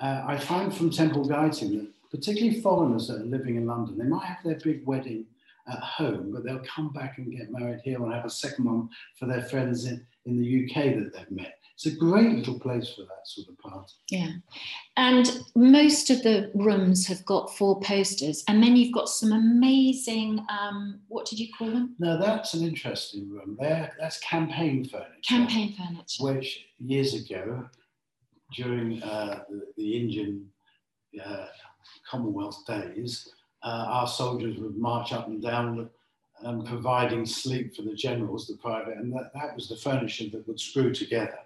Uh, 0.00 0.24
I 0.26 0.38
find 0.38 0.74
from 0.74 0.90
Temple 0.90 1.24
Guiting 1.24 1.78
that 1.78 1.90
particularly 2.10 2.60
foreigners 2.60 3.08
that 3.08 3.22
are 3.22 3.24
living 3.24 3.56
in 3.56 3.66
London, 3.66 3.98
they 3.98 4.04
might 4.04 4.24
have 4.24 4.44
their 4.44 4.58
big 4.62 4.86
wedding 4.86 5.26
at 5.68 5.78
home, 5.80 6.30
but 6.32 6.44
they'll 6.44 6.60
come 6.60 6.92
back 6.92 7.18
and 7.18 7.36
get 7.36 7.50
married 7.50 7.80
here 7.82 8.02
and 8.02 8.12
have 8.12 8.24
a 8.24 8.30
second 8.30 8.66
one 8.66 8.88
for 9.18 9.26
their 9.26 9.42
friends 9.42 9.86
in, 9.86 10.06
in 10.24 10.40
the 10.40 10.64
UK 10.64 10.94
that 10.96 11.12
they've 11.12 11.30
met. 11.30 11.58
It's 11.76 11.84
a 11.84 11.90
great 11.90 12.30
little 12.30 12.58
place 12.58 12.94
for 12.94 13.02
that 13.02 13.26
sort 13.26 13.48
of 13.48 13.58
party. 13.58 13.92
Yeah. 14.10 14.30
And 14.96 15.40
most 15.54 16.08
of 16.08 16.22
the 16.22 16.50
rooms 16.54 17.06
have 17.06 17.22
got 17.26 17.54
four 17.54 17.78
posters, 17.80 18.42
and 18.48 18.62
then 18.62 18.76
you've 18.76 18.94
got 18.94 19.10
some 19.10 19.32
amazing, 19.32 20.42
um, 20.48 21.00
what 21.08 21.26
did 21.26 21.38
you 21.38 21.48
call 21.52 21.68
them? 21.68 21.94
No, 21.98 22.18
that's 22.18 22.54
an 22.54 22.66
interesting 22.66 23.28
room. 23.28 23.58
There, 23.60 23.92
that's 24.00 24.18
campaign 24.20 24.86
furniture. 24.86 25.20
Campaign 25.22 25.74
furniture. 25.76 26.24
Which 26.24 26.64
years 26.78 27.12
ago, 27.12 27.68
during 28.54 29.02
uh, 29.02 29.42
the, 29.50 29.66
the, 29.76 29.96
Indian 29.98 30.48
uh, 31.22 31.44
Commonwealth 32.10 32.64
days, 32.66 33.28
uh, 33.62 33.84
our 33.86 34.06
soldiers 34.06 34.56
would 34.56 34.78
march 34.78 35.12
up 35.12 35.26
and 35.26 35.42
down 35.42 35.90
um, 36.42 36.64
providing 36.64 37.26
sleep 37.26 37.76
for 37.76 37.82
the 37.82 37.94
generals, 37.94 38.46
the 38.46 38.56
private, 38.56 38.96
and 38.96 39.12
that, 39.12 39.30
that 39.34 39.54
was 39.54 39.68
the 39.68 39.76
furniture 39.76 40.24
that 40.32 40.48
would 40.48 40.58
screw 40.58 40.94
together. 40.94 41.38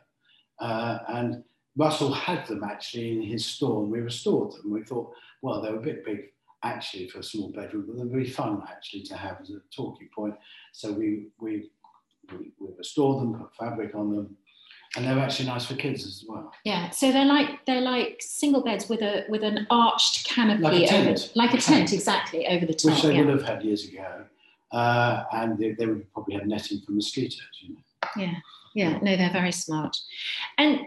Uh, 0.61 0.99
and 1.09 1.45
Russell 1.77 2.13
had 2.13 2.47
them 2.47 2.63
actually 2.63 3.13
in 3.13 3.23
his 3.23 3.45
store 3.45 3.83
and 3.83 3.91
we 3.91 4.01
restored 4.01 4.53
them. 4.53 4.71
We 4.71 4.83
thought, 4.83 5.13
well, 5.43 5.63
they 5.63 5.71
were 5.71 5.79
a 5.79 5.83
bit 5.83 6.05
big 6.05 6.33
actually 6.63 7.09
for 7.09 7.21
a 7.21 7.23
small 7.23 7.51
bedroom, 7.51 7.87
but 7.89 7.97
they'd 7.97 8.25
be 8.25 8.29
fun 8.29 8.63
actually 8.69 9.03
to 9.05 9.17
have 9.17 9.39
as 9.41 9.51
a 9.51 9.61
talking 9.75 10.09
point. 10.15 10.35
So 10.73 10.93
we, 10.93 11.29
we, 11.41 11.71
we, 12.33 12.53
we 12.59 12.69
restored 12.77 13.23
them, 13.23 13.41
put 13.41 13.55
fabric 13.57 13.95
on 13.95 14.15
them, 14.15 14.37
and 14.97 15.07
they're 15.07 15.19
actually 15.19 15.47
nice 15.47 15.67
for 15.67 15.75
kids 15.75 16.05
as 16.05 16.25
well. 16.29 16.53
Yeah, 16.65 16.91
so 16.91 17.13
they're 17.13 17.25
like 17.25 17.65
they're 17.65 17.81
like 17.81 18.17
single 18.21 18.63
beds 18.63 18.89
with 18.89 19.03
a 19.03 19.25
with 19.29 19.45
an 19.45 19.67
arched 19.71 20.27
canopy, 20.27 20.63
like 20.63 20.83
a 20.83 20.87
tent, 20.87 21.21
over, 21.21 21.33
like 21.37 21.55
a 21.55 21.59
tent, 21.59 21.93
exactly 21.93 22.47
over 22.49 22.67
the 22.67 22.75
top, 22.75 22.93
which 22.93 23.03
they 23.03 23.15
yeah. 23.15 23.21
would 23.21 23.29
have 23.29 23.43
had 23.43 23.63
years 23.63 23.87
ago, 23.87 24.25
uh, 24.73 25.25
and 25.33 25.59
they, 25.59 25.73
they, 25.73 25.87
would 25.87 26.13
probably 26.13 26.35
have 26.35 26.47
netting 26.47 26.81
for 26.81 26.93
mosquitoes. 26.93 27.41
You 27.63 27.75
know. 27.75 27.81
Yeah, 28.17 28.35
yeah, 28.75 28.99
no, 28.99 29.17
they're 29.17 29.33
very 29.33 29.53
smart. 29.53 29.97
And 30.59 30.81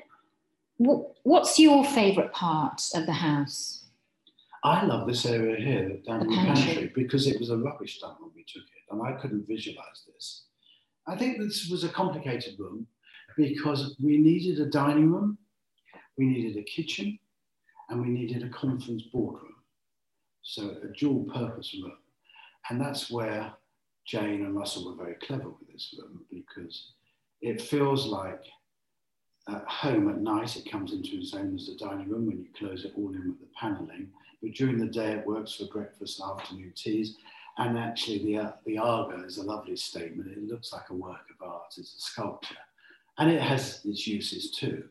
what's 0.77 1.59
your 1.59 1.85
favourite 1.85 2.33
part 2.33 2.81
of 2.95 3.05
the 3.05 3.13
house? 3.13 3.85
I 4.63 4.85
love 4.85 5.07
this 5.07 5.25
area 5.25 5.57
here 5.57 5.97
down 6.07 6.19
the 6.19 6.25
in 6.25 6.31
the 6.31 6.35
pantry. 6.37 6.65
pantry 6.65 6.91
because 6.95 7.27
it 7.27 7.39
was 7.39 7.49
a 7.49 7.57
rubbish 7.57 7.99
dump 7.99 8.19
when 8.21 8.31
we 8.35 8.45
took 8.47 8.63
it, 8.63 8.91
and 8.91 9.01
I 9.01 9.19
couldn't 9.19 9.47
visualise 9.47 10.03
this. 10.13 10.43
I 11.05 11.17
think 11.17 11.37
this 11.37 11.67
was 11.69 11.83
a 11.83 11.89
complicated 11.89 12.57
room 12.57 12.87
because 13.35 13.95
we 14.01 14.17
needed 14.17 14.59
a 14.59 14.69
dining 14.69 15.11
room, 15.11 15.37
we 16.17 16.25
needed 16.25 16.57
a 16.57 16.63
kitchen, 16.63 17.19
and 17.89 18.01
we 18.01 18.07
needed 18.07 18.43
a 18.43 18.49
conference 18.49 19.03
boardroom. 19.11 19.55
So 20.43 20.77
a 20.83 20.97
dual 20.97 21.23
purpose 21.25 21.75
room. 21.81 21.97
And 22.69 22.79
that's 22.79 23.11
where 23.11 23.53
Jane 24.05 24.45
and 24.45 24.55
Russell 24.55 24.85
were 24.85 25.03
very 25.03 25.15
clever 25.15 25.49
with 25.49 25.71
this 25.71 25.93
room 25.97 26.21
because 26.29 26.93
it 27.43 27.61
feels 27.61 28.07
like 28.07 28.45
at 29.49 29.67
home 29.67 30.09
at 30.09 30.21
night 30.21 30.55
it 30.55 30.71
comes 30.71 30.93
into 30.93 31.17
its 31.17 31.33
own 31.33 31.53
as 31.53 31.67
the 31.67 31.75
dining 31.75 32.07
room 32.07 32.25
when 32.25 32.39
you 32.39 32.47
close 32.57 32.85
it 32.85 32.93
all 32.97 33.09
in 33.09 33.29
with 33.29 33.39
the 33.41 33.47
panelling. 33.59 34.07
But 34.41 34.53
during 34.53 34.77
the 34.77 34.87
day 34.87 35.11
it 35.11 35.27
works 35.27 35.53
for 35.55 35.65
breakfast 35.65 36.21
afternoon 36.21 36.71
teas. 36.75 37.17
And 37.57 37.77
actually 37.77 38.23
the, 38.23 38.37
uh, 38.37 38.51
the 38.65 38.77
Aga 38.77 39.25
is 39.25 39.37
a 39.37 39.43
lovely 39.43 39.75
statement. 39.75 40.31
It 40.31 40.47
looks 40.47 40.71
like 40.71 40.89
a 40.89 40.93
work 40.93 41.25
of 41.29 41.45
art, 41.47 41.73
it's 41.77 41.95
a 41.95 41.99
sculpture. 41.99 42.55
And 43.17 43.29
it 43.29 43.41
has 43.41 43.81
its 43.83 44.07
uses 44.07 44.51
too. 44.51 44.85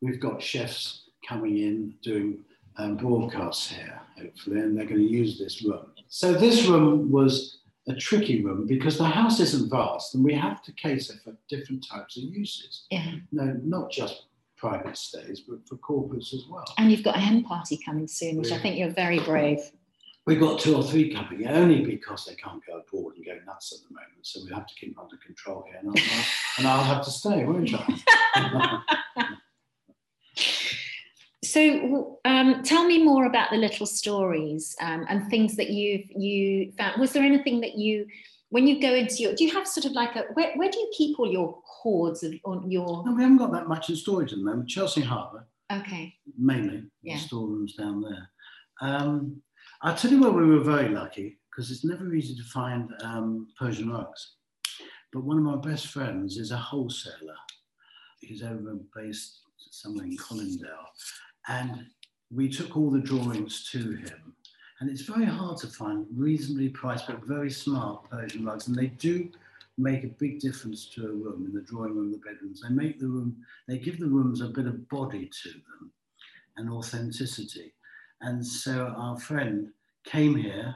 We've 0.00 0.20
got 0.20 0.42
chefs 0.42 1.04
coming 1.26 1.58
in 1.58 1.94
doing 2.02 2.38
um, 2.78 2.96
broadcasts 2.96 3.70
here, 3.70 4.00
hopefully, 4.18 4.58
and 4.58 4.76
they're 4.76 4.86
going 4.86 5.00
to 5.00 5.06
use 5.06 5.38
this 5.38 5.62
room. 5.62 5.86
So 6.08 6.32
this 6.32 6.66
room 6.66 7.12
was 7.12 7.58
a 7.88 7.94
tricky 7.94 8.44
room 8.44 8.66
because 8.66 8.96
the 8.96 9.04
house 9.04 9.40
isn't 9.40 9.70
vast 9.70 10.14
and 10.14 10.24
we 10.24 10.34
have 10.34 10.62
to 10.62 10.72
cater 10.72 11.14
for 11.24 11.36
different 11.48 11.84
types 11.86 12.16
of 12.16 12.22
uses. 12.24 12.84
Yeah. 12.90 13.14
No, 13.32 13.58
not 13.64 13.90
just 13.90 14.26
private 14.56 14.96
stays, 14.96 15.40
but 15.40 15.58
for 15.66 15.76
corporates 15.76 16.32
as 16.32 16.44
well. 16.48 16.64
And 16.78 16.90
you've 16.90 17.02
got 17.02 17.16
a 17.16 17.20
hen 17.20 17.42
party 17.42 17.78
coming 17.84 18.06
soon, 18.06 18.36
which 18.36 18.50
yeah. 18.50 18.56
I 18.56 18.58
think 18.60 18.78
you're 18.78 18.90
very 18.90 19.18
brave. 19.20 19.58
We've 20.24 20.38
got 20.38 20.60
two 20.60 20.76
or 20.76 20.84
three 20.84 21.12
coming, 21.12 21.48
only 21.48 21.84
because 21.84 22.26
they 22.26 22.36
can't 22.36 22.64
go 22.64 22.78
abroad 22.78 23.16
and 23.16 23.24
go 23.24 23.36
nuts 23.44 23.72
at 23.72 23.88
the 23.88 23.92
moment. 23.92 24.22
So 24.22 24.40
we 24.44 24.54
have 24.54 24.68
to 24.68 24.74
keep 24.76 24.96
under 24.96 25.16
control 25.16 25.64
here. 25.66 25.80
And 25.80 25.88
I'll, 25.88 26.24
and 26.58 26.66
I'll 26.68 26.84
have 26.84 27.04
to 27.04 27.10
stay, 27.10 27.44
won't 27.44 27.74
I? 27.74 28.82
so 31.52 32.18
um, 32.24 32.62
tell 32.62 32.86
me 32.86 33.02
more 33.04 33.26
about 33.26 33.50
the 33.50 33.58
little 33.58 33.84
stories 33.84 34.74
um, 34.80 35.04
and 35.10 35.28
things 35.28 35.54
that 35.56 35.68
you've 35.68 36.10
you 36.10 36.72
found. 36.78 36.98
Was 36.98 37.12
there 37.12 37.22
anything 37.22 37.60
that 37.60 37.76
you 37.76 38.06
when 38.48 38.66
you 38.66 38.80
go 38.80 38.94
into 38.94 39.16
your 39.16 39.34
do 39.34 39.44
you 39.44 39.52
have 39.52 39.68
sort 39.68 39.84
of 39.84 39.92
like 39.92 40.16
a 40.16 40.22
where, 40.32 40.54
where 40.56 40.70
do 40.70 40.78
you 40.78 40.90
keep 40.96 41.18
all 41.18 41.30
your 41.30 41.58
hoards 41.66 42.22
of 42.22 42.32
on 42.46 42.70
your? 42.70 43.04
No 43.04 43.12
we 43.14 43.22
haven't 43.22 43.36
got 43.36 43.52
that 43.52 43.68
much 43.68 43.90
in 43.90 43.96
storage 43.96 44.32
at 44.32 44.38
the 44.38 44.44
moment. 44.44 44.70
Chelsea 44.70 45.02
harbour. 45.02 45.46
Okay. 45.70 46.14
Mainly 46.38 46.84
yeah. 47.02 47.18
storerooms 47.18 47.74
down 47.74 48.00
there. 48.00 48.30
Um, 48.80 49.42
i'll 49.82 49.94
tell 49.94 50.10
you 50.10 50.20
where 50.20 50.32
we 50.32 50.46
were 50.46 50.60
very 50.60 50.88
lucky 50.88 51.38
because 51.50 51.70
it's 51.70 51.84
never 51.84 52.14
easy 52.14 52.34
to 52.34 52.44
find 52.44 52.90
um, 53.02 53.48
persian 53.58 53.92
rugs. 53.92 54.36
But 55.12 55.24
one 55.24 55.36
of 55.36 55.44
my 55.44 55.56
best 55.56 55.88
friends 55.88 56.38
is 56.38 56.50
a 56.50 56.56
wholesaler. 56.56 57.36
He's 58.20 58.42
over 58.42 58.78
based 58.96 59.42
somewhere 59.70 60.04
in 60.04 60.16
Colindale, 60.16 60.86
and 61.48 61.86
we 62.34 62.48
took 62.48 62.76
all 62.76 62.90
the 62.90 63.00
drawings 63.00 63.68
to 63.70 63.78
him. 63.78 64.34
And 64.80 64.90
it's 64.90 65.02
very 65.02 65.26
hard 65.26 65.58
to 65.58 65.68
find 65.68 66.06
reasonably 66.14 66.68
priced 66.68 67.06
but 67.06 67.24
very 67.24 67.50
smart 67.50 68.10
Persian 68.10 68.44
rugs. 68.44 68.66
And 68.66 68.76
they 68.76 68.88
do 68.88 69.30
make 69.78 70.04
a 70.04 70.08
big 70.08 70.40
difference 70.40 70.86
to 70.90 71.06
a 71.06 71.12
room 71.12 71.44
in 71.46 71.54
the 71.54 71.62
drawing 71.62 71.94
room, 71.94 72.10
the 72.10 72.18
bedrooms. 72.18 72.62
They 72.62 72.74
make 72.74 72.98
the 72.98 73.08
room, 73.08 73.36
they 73.68 73.78
give 73.78 73.98
the 73.98 74.08
rooms 74.08 74.40
a 74.40 74.48
bit 74.48 74.66
of 74.66 74.88
body 74.88 75.30
to 75.42 75.50
them 75.50 75.92
and 76.56 76.70
authenticity. 76.70 77.74
And 78.20 78.44
so 78.44 78.92
our 78.96 79.18
friend 79.18 79.70
came 80.04 80.34
here 80.34 80.74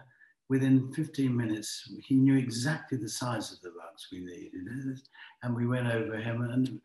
within 0.48 0.92
15 0.92 1.36
minutes, 1.36 1.90
he 2.04 2.14
knew 2.14 2.36
exactly 2.36 2.98
the 2.98 3.08
size 3.08 3.52
of 3.52 3.60
the 3.62 3.70
rugs 3.70 4.06
we 4.12 4.20
needed. 4.20 5.00
And 5.42 5.54
we 5.54 5.66
went 5.66 5.88
over 5.88 6.16
him. 6.16 6.42
And 6.42 6.80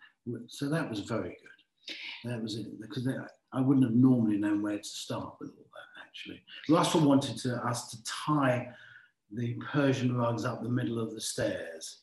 so 0.47 0.69
that 0.69 0.89
was 0.89 1.01
very 1.01 1.37
good. 1.41 2.31
That 2.31 2.41
was 2.41 2.55
it. 2.55 2.79
Because 2.81 3.07
I 3.53 3.61
wouldn't 3.61 3.85
have 3.85 3.95
normally 3.95 4.37
known 4.37 4.61
where 4.61 4.77
to 4.77 4.83
start 4.83 5.35
with 5.39 5.49
all 5.49 5.65
that 5.73 6.01
actually. 6.05 6.41
Russell 6.69 7.01
wanted 7.01 7.37
to, 7.39 7.55
us 7.65 7.89
to 7.91 8.03
tie 8.03 8.69
the 9.31 9.53
Persian 9.71 10.15
rugs 10.15 10.45
up 10.45 10.61
the 10.61 10.69
middle 10.69 10.99
of 10.99 11.13
the 11.13 11.21
stairs, 11.21 12.01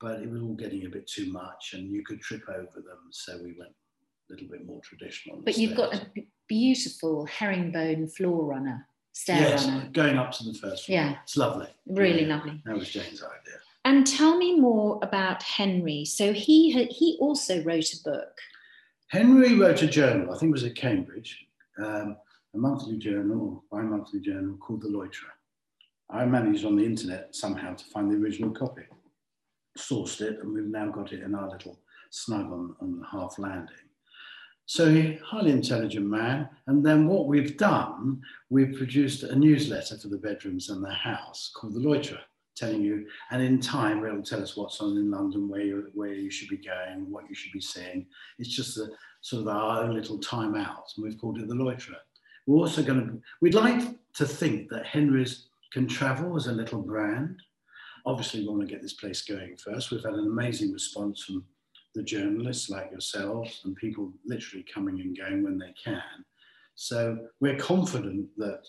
but 0.00 0.20
it 0.20 0.30
was 0.30 0.42
all 0.42 0.54
getting 0.54 0.86
a 0.86 0.88
bit 0.88 1.06
too 1.06 1.30
much 1.30 1.74
and 1.74 1.90
you 1.90 2.02
could 2.04 2.20
trip 2.20 2.42
over 2.48 2.80
them. 2.80 2.98
So 3.10 3.36
we 3.42 3.54
went 3.58 3.72
a 4.28 4.32
little 4.32 4.48
bit 4.48 4.66
more 4.66 4.80
traditional. 4.80 5.40
But 5.42 5.58
you've 5.58 5.76
got 5.76 5.94
a 5.94 6.06
beautiful 6.48 7.26
herringbone 7.26 8.08
floor 8.08 8.44
runner, 8.44 8.86
stair 9.12 9.40
yes, 9.40 9.66
runner. 9.66 9.88
going 9.92 10.18
up 10.18 10.32
to 10.32 10.44
the 10.44 10.54
first 10.54 10.86
floor. 10.86 10.98
Yeah. 10.98 11.16
It's 11.22 11.36
lovely. 11.36 11.68
Really 11.86 12.26
yeah. 12.26 12.36
lovely. 12.36 12.62
That 12.64 12.76
was 12.76 12.88
Jane's 12.88 13.22
idea. 13.22 13.58
And 13.84 14.06
tell 14.06 14.36
me 14.36 14.60
more 14.60 15.00
about 15.02 15.42
Henry. 15.42 16.04
So 16.04 16.32
he 16.32 16.84
he 16.84 17.16
also 17.20 17.62
wrote 17.64 17.92
a 17.92 18.02
book. 18.04 18.38
Henry 19.12 19.58
wrote 19.58 19.82
a 19.82 19.86
journal, 19.86 20.32
I 20.32 20.38
think 20.38 20.48
it 20.48 20.52
was 20.52 20.64
at 20.64 20.74
Cambridge, 20.74 21.46
um, 21.76 22.16
a 22.54 22.56
monthly 22.56 22.96
journal, 22.96 23.62
bi 23.70 23.82
monthly 23.82 24.20
journal 24.20 24.56
called 24.56 24.80
The 24.80 24.88
Loiterer. 24.88 25.34
I 26.08 26.24
managed 26.24 26.64
on 26.64 26.76
the 26.76 26.86
internet 26.86 27.36
somehow 27.36 27.74
to 27.74 27.84
find 27.84 28.10
the 28.10 28.16
original 28.16 28.52
copy, 28.52 28.84
sourced 29.78 30.22
it, 30.22 30.38
and 30.40 30.54
we've 30.54 30.64
now 30.64 30.90
got 30.90 31.12
it 31.12 31.22
in 31.22 31.34
our 31.34 31.50
little 31.50 31.78
snug 32.10 32.50
on, 32.50 32.74
on 32.80 33.00
the 33.00 33.06
half 33.06 33.38
landing. 33.38 33.76
So 34.64 35.14
highly 35.22 35.50
intelligent 35.50 36.06
man. 36.06 36.48
And 36.66 36.82
then 36.82 37.06
what 37.06 37.26
we've 37.26 37.58
done, 37.58 38.22
we've 38.48 38.74
produced 38.78 39.24
a 39.24 39.36
newsletter 39.36 39.98
for 39.98 40.08
the 40.08 40.16
bedrooms 40.16 40.70
and 40.70 40.82
the 40.82 40.90
house 40.90 41.52
called 41.54 41.74
The 41.74 41.80
Loiterer 41.80 42.20
telling 42.56 42.82
you, 42.82 43.06
and 43.30 43.42
in 43.42 43.60
time 43.60 44.04
it 44.04 44.12
will 44.12 44.22
tell 44.22 44.42
us 44.42 44.56
what's 44.56 44.80
on 44.80 44.96
in 44.96 45.10
London, 45.10 45.48
where 45.48 45.62
you, 45.62 45.90
where 45.94 46.12
you 46.12 46.30
should 46.30 46.48
be 46.48 46.58
going, 46.58 47.10
what 47.10 47.28
you 47.28 47.34
should 47.34 47.52
be 47.52 47.60
seeing. 47.60 48.06
It's 48.38 48.54
just 48.54 48.76
a 48.78 48.88
sort 49.20 49.42
of 49.42 49.48
our 49.48 49.84
own 49.84 49.94
little 49.94 50.18
time 50.18 50.54
out, 50.54 50.84
and 50.96 51.04
we've 51.04 51.18
called 51.18 51.38
it 51.38 51.48
the 51.48 51.54
loiterer. 51.54 51.96
We're 52.46 52.58
also 52.58 52.82
going 52.82 53.06
to, 53.06 53.20
we'd 53.40 53.54
like 53.54 53.82
to 54.14 54.26
think 54.26 54.68
that 54.70 54.86
Henry's 54.86 55.46
can 55.72 55.88
travel 55.88 56.36
as 56.36 56.46
a 56.48 56.52
little 56.52 56.82
brand. 56.82 57.40
Obviously, 58.04 58.40
we 58.40 58.48
want 58.48 58.60
to 58.60 58.66
get 58.66 58.82
this 58.82 58.94
place 58.94 59.22
going 59.22 59.56
first. 59.56 59.90
We've 59.90 60.04
had 60.04 60.14
an 60.14 60.26
amazing 60.26 60.72
response 60.72 61.22
from 61.22 61.44
the 61.94 62.02
journalists 62.02 62.68
like 62.68 62.90
yourselves 62.90 63.60
and 63.64 63.76
people 63.76 64.12
literally 64.26 64.64
coming 64.72 65.00
and 65.00 65.16
going 65.16 65.42
when 65.42 65.58
they 65.58 65.72
can. 65.82 66.02
So 66.74 67.18
we're 67.40 67.56
confident 67.56 68.26
that 68.38 68.62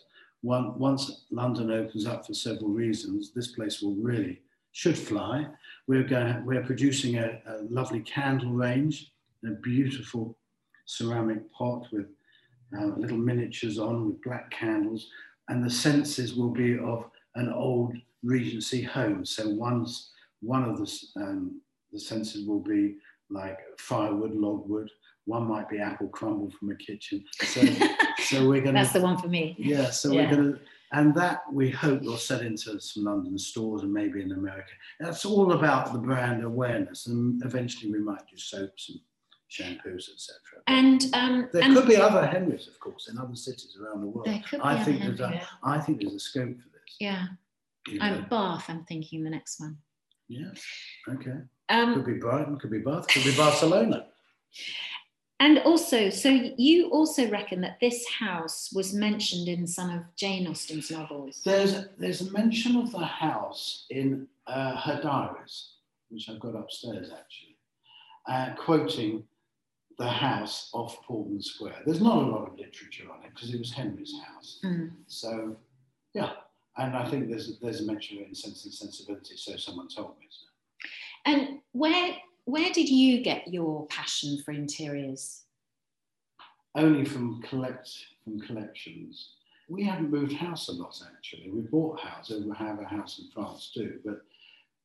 one, 0.43 0.77
once 0.77 1.23
London 1.31 1.71
opens 1.71 2.05
up 2.05 2.27
for 2.27 2.33
several 2.33 2.69
reasons, 2.69 3.31
this 3.31 3.47
place 3.47 3.81
will 3.81 3.95
really 3.95 4.41
should 4.73 4.97
fly. 4.97 5.47
We're 5.87 6.03
going, 6.03 6.45
we're 6.45 6.63
producing 6.63 7.17
a, 7.17 7.41
a 7.47 7.55
lovely 7.69 8.01
candle 8.01 8.51
range, 8.51 9.11
a 9.45 9.51
beautiful 9.51 10.37
ceramic 10.85 11.51
pot 11.51 11.87
with 11.91 12.07
uh, 12.77 12.87
little 12.97 13.17
miniatures 13.17 13.79
on 13.79 14.05
with 14.05 14.21
black 14.21 14.51
candles. 14.51 15.07
and 15.49 15.63
the 15.63 15.69
senses 15.69 16.35
will 16.35 16.49
be 16.49 16.77
of 16.79 17.09
an 17.35 17.51
old 17.51 17.95
Regency 18.23 18.81
home. 18.81 19.25
So 19.25 19.49
one's 19.49 20.11
one 20.41 20.63
of 20.63 20.77
the 20.77 20.89
um, 21.17 21.59
the 21.91 21.99
senses 21.99 22.47
will 22.47 22.61
be 22.61 22.95
like 23.33 23.57
firewood, 23.77 24.35
logwood. 24.35 24.89
One 25.25 25.47
might 25.47 25.69
be 25.69 25.79
apple 25.79 26.09
crumble 26.09 26.51
from 26.51 26.71
a 26.71 26.75
kitchen. 26.75 27.23
So, 27.41 27.61
so 28.19 28.47
we're 28.47 28.61
going 28.61 28.75
to. 28.75 28.81
That's 28.81 28.93
the 28.93 29.01
one 29.01 29.17
for 29.17 29.27
me. 29.27 29.55
Yeah. 29.57 29.89
So 29.89 30.11
yeah. 30.11 30.23
we're 30.23 30.35
going 30.35 30.53
to, 30.53 30.59
and 30.91 31.15
that 31.15 31.41
we 31.51 31.71
hope 31.71 32.03
will 32.03 32.17
sell 32.17 32.41
into 32.41 32.79
some 32.79 33.05
London 33.05 33.37
stores 33.37 33.81
and 33.81 33.91
maybe 33.91 34.21
in 34.21 34.31
America. 34.31 34.71
That's 34.99 35.25
all 35.25 35.53
about 35.53 35.91
the 35.91 35.99
brand 35.99 36.43
awareness, 36.43 37.07
and 37.07 37.43
eventually 37.43 37.91
we 37.91 37.99
might 37.99 38.21
do 38.29 38.37
soaps 38.37 38.89
and 38.89 38.99
shampoos, 39.49 40.09
etc. 40.13 40.39
And 40.67 41.05
um, 41.13 41.49
there 41.51 41.63
and 41.63 41.75
could 41.75 41.87
be 41.87 41.95
other 41.95 42.25
Henrys, 42.25 42.67
of 42.67 42.79
course, 42.79 43.09
in 43.09 43.17
other 43.17 43.35
cities 43.35 43.77
around 43.81 44.01
the 44.01 44.07
world. 44.07 44.27
There 44.27 44.43
could 44.47 44.59
be 44.59 44.63
I 44.63 44.75
other 44.75 44.83
think 44.83 45.01
there's 45.01 45.19
a, 45.19 45.27
Henrys. 45.27 45.47
I 45.63 45.79
think 45.79 46.01
there's 46.01 46.13
a 46.13 46.19
scope 46.19 46.57
for 46.57 46.69
this. 46.69 46.95
Yeah. 46.99 47.25
you 47.87 47.99
know. 47.99 48.05
Um, 48.05 48.27
Bath, 48.29 48.65
I'm 48.67 48.83
thinking 48.85 49.23
the 49.23 49.29
next 49.29 49.59
one. 49.59 49.77
yeah. 50.27 50.51
Okay. 51.09 51.39
Um, 51.69 51.95
Could 51.95 52.05
be 52.05 52.13
Brighton. 52.13 52.57
Could 52.57 52.71
be 52.71 52.79
Bath. 52.79 53.07
Could 53.07 53.23
be 53.23 53.35
Barcelona. 53.35 54.07
and 55.39 55.59
also, 55.59 56.09
so 56.09 56.29
you 56.57 56.89
also 56.89 57.29
reckon 57.29 57.61
that 57.61 57.79
this 57.79 58.07
house 58.07 58.71
was 58.73 58.93
mentioned 58.93 59.47
in 59.47 59.65
some 59.67 59.89
of 59.89 60.03
Jane 60.15 60.47
Austen's 60.47 60.91
novels. 60.91 61.41
There's 61.43 61.85
there's 61.97 62.21
a 62.21 62.31
mention 62.31 62.75
of 62.77 62.91
the 62.91 63.05
house 63.05 63.85
in 63.89 64.27
uh, 64.47 64.75
her 64.77 65.01
diaries, 65.01 65.71
which 66.09 66.29
I've 66.29 66.39
got 66.39 66.55
upstairs 66.55 67.11
actually, 67.11 67.57
uh, 68.27 68.55
quoting 68.57 69.23
the 69.97 70.07
house 70.09 70.69
off 70.73 71.01
Portman 71.03 71.41
Square. 71.41 71.81
There's 71.85 72.01
not 72.01 72.17
a 72.17 72.27
lot 72.27 72.47
of 72.47 72.57
literature 72.57 73.05
on 73.11 73.23
it 73.23 73.31
because 73.33 73.53
it 73.53 73.59
was 73.59 73.71
Henry's 73.71 74.13
house. 74.25 74.59
Mm. 74.63 74.91
So, 75.07 75.55
yeah, 76.13 76.31
and 76.77 76.95
I 76.95 77.09
think 77.09 77.29
there's 77.29 77.59
there's 77.59 77.81
a 77.81 77.85
mention 77.85 78.17
of 78.17 78.23
it 78.23 78.29
in 78.29 78.35
Sense 78.35 78.65
and 78.65 78.73
Sensibility. 78.73 79.37
So 79.37 79.55
someone 79.55 79.87
told 79.87 80.19
me. 80.19 80.27
So. 80.29 80.47
And 81.25 81.59
where 81.71 82.15
where 82.45 82.71
did 82.73 82.89
you 82.89 83.23
get 83.23 83.47
your 83.47 83.87
passion 83.87 84.41
for 84.43 84.51
interiors? 84.51 85.43
Only 86.75 87.05
from 87.05 87.41
collect 87.41 87.89
from 88.23 88.39
collections. 88.41 89.29
We 89.69 89.83
haven't 89.83 90.11
moved 90.11 90.33
house 90.33 90.67
a 90.67 90.73
lot 90.73 90.99
actually. 91.15 91.49
We 91.49 91.61
bought 91.61 91.99
houses. 91.99 92.45
We 92.45 92.55
have 92.57 92.79
a 92.79 92.85
house 92.85 93.19
in 93.19 93.29
France 93.33 93.71
too, 93.73 93.99
but 94.03 94.21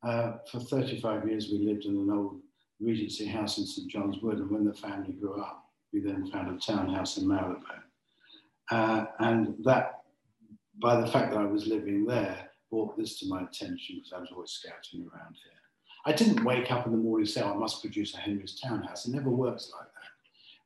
uh, 0.09 0.39
for 0.51 0.61
35 0.61 1.29
years 1.29 1.49
we 1.51 1.59
lived 1.59 1.85
in 1.85 1.97
an 1.97 2.11
old 2.11 2.41
Regency 2.81 3.27
house 3.27 3.59
in 3.59 3.67
St 3.67 3.91
John's 3.91 4.19
Wood, 4.23 4.39
and 4.39 4.51
when 4.51 4.65
the 4.65 4.73
family 4.73 5.13
grew 5.13 5.41
up, 5.41 5.65
we 5.93 6.01
then 6.01 6.31
found 6.31 6.57
a 6.57 6.61
townhouse 6.61 7.17
in 7.17 7.27
Marylebone. 7.27 7.83
Uh, 8.71 9.07
and 9.19 9.57
that, 9.65 10.03
by 10.81 11.01
the 11.01 11.07
fact 11.07 11.33
that 11.33 11.41
I 11.41 11.45
was 11.45 11.67
living 11.67 12.05
there, 12.07 12.51
brought 12.71 12.97
this 12.97 13.19
to 13.19 13.27
my 13.27 13.43
attention 13.43 13.97
because 13.97 14.13
I 14.15 14.21
was 14.21 14.29
always 14.33 14.51
scouting 14.51 15.09
around 15.13 15.35
here. 15.43 15.58
I 16.09 16.13
didn't 16.13 16.43
wake 16.43 16.73
up 16.73 16.87
in 16.87 16.93
the 16.93 16.99
morning 16.99 17.27
and 17.27 17.31
say, 17.31 17.43
oh, 17.43 17.53
I 17.53 17.55
must 17.55 17.83
produce 17.83 18.15
a 18.15 18.17
Henry's 18.17 18.59
townhouse. 18.59 19.07
It 19.07 19.15
never 19.15 19.29
works 19.29 19.71
like 19.79 19.89
that. 19.89 20.11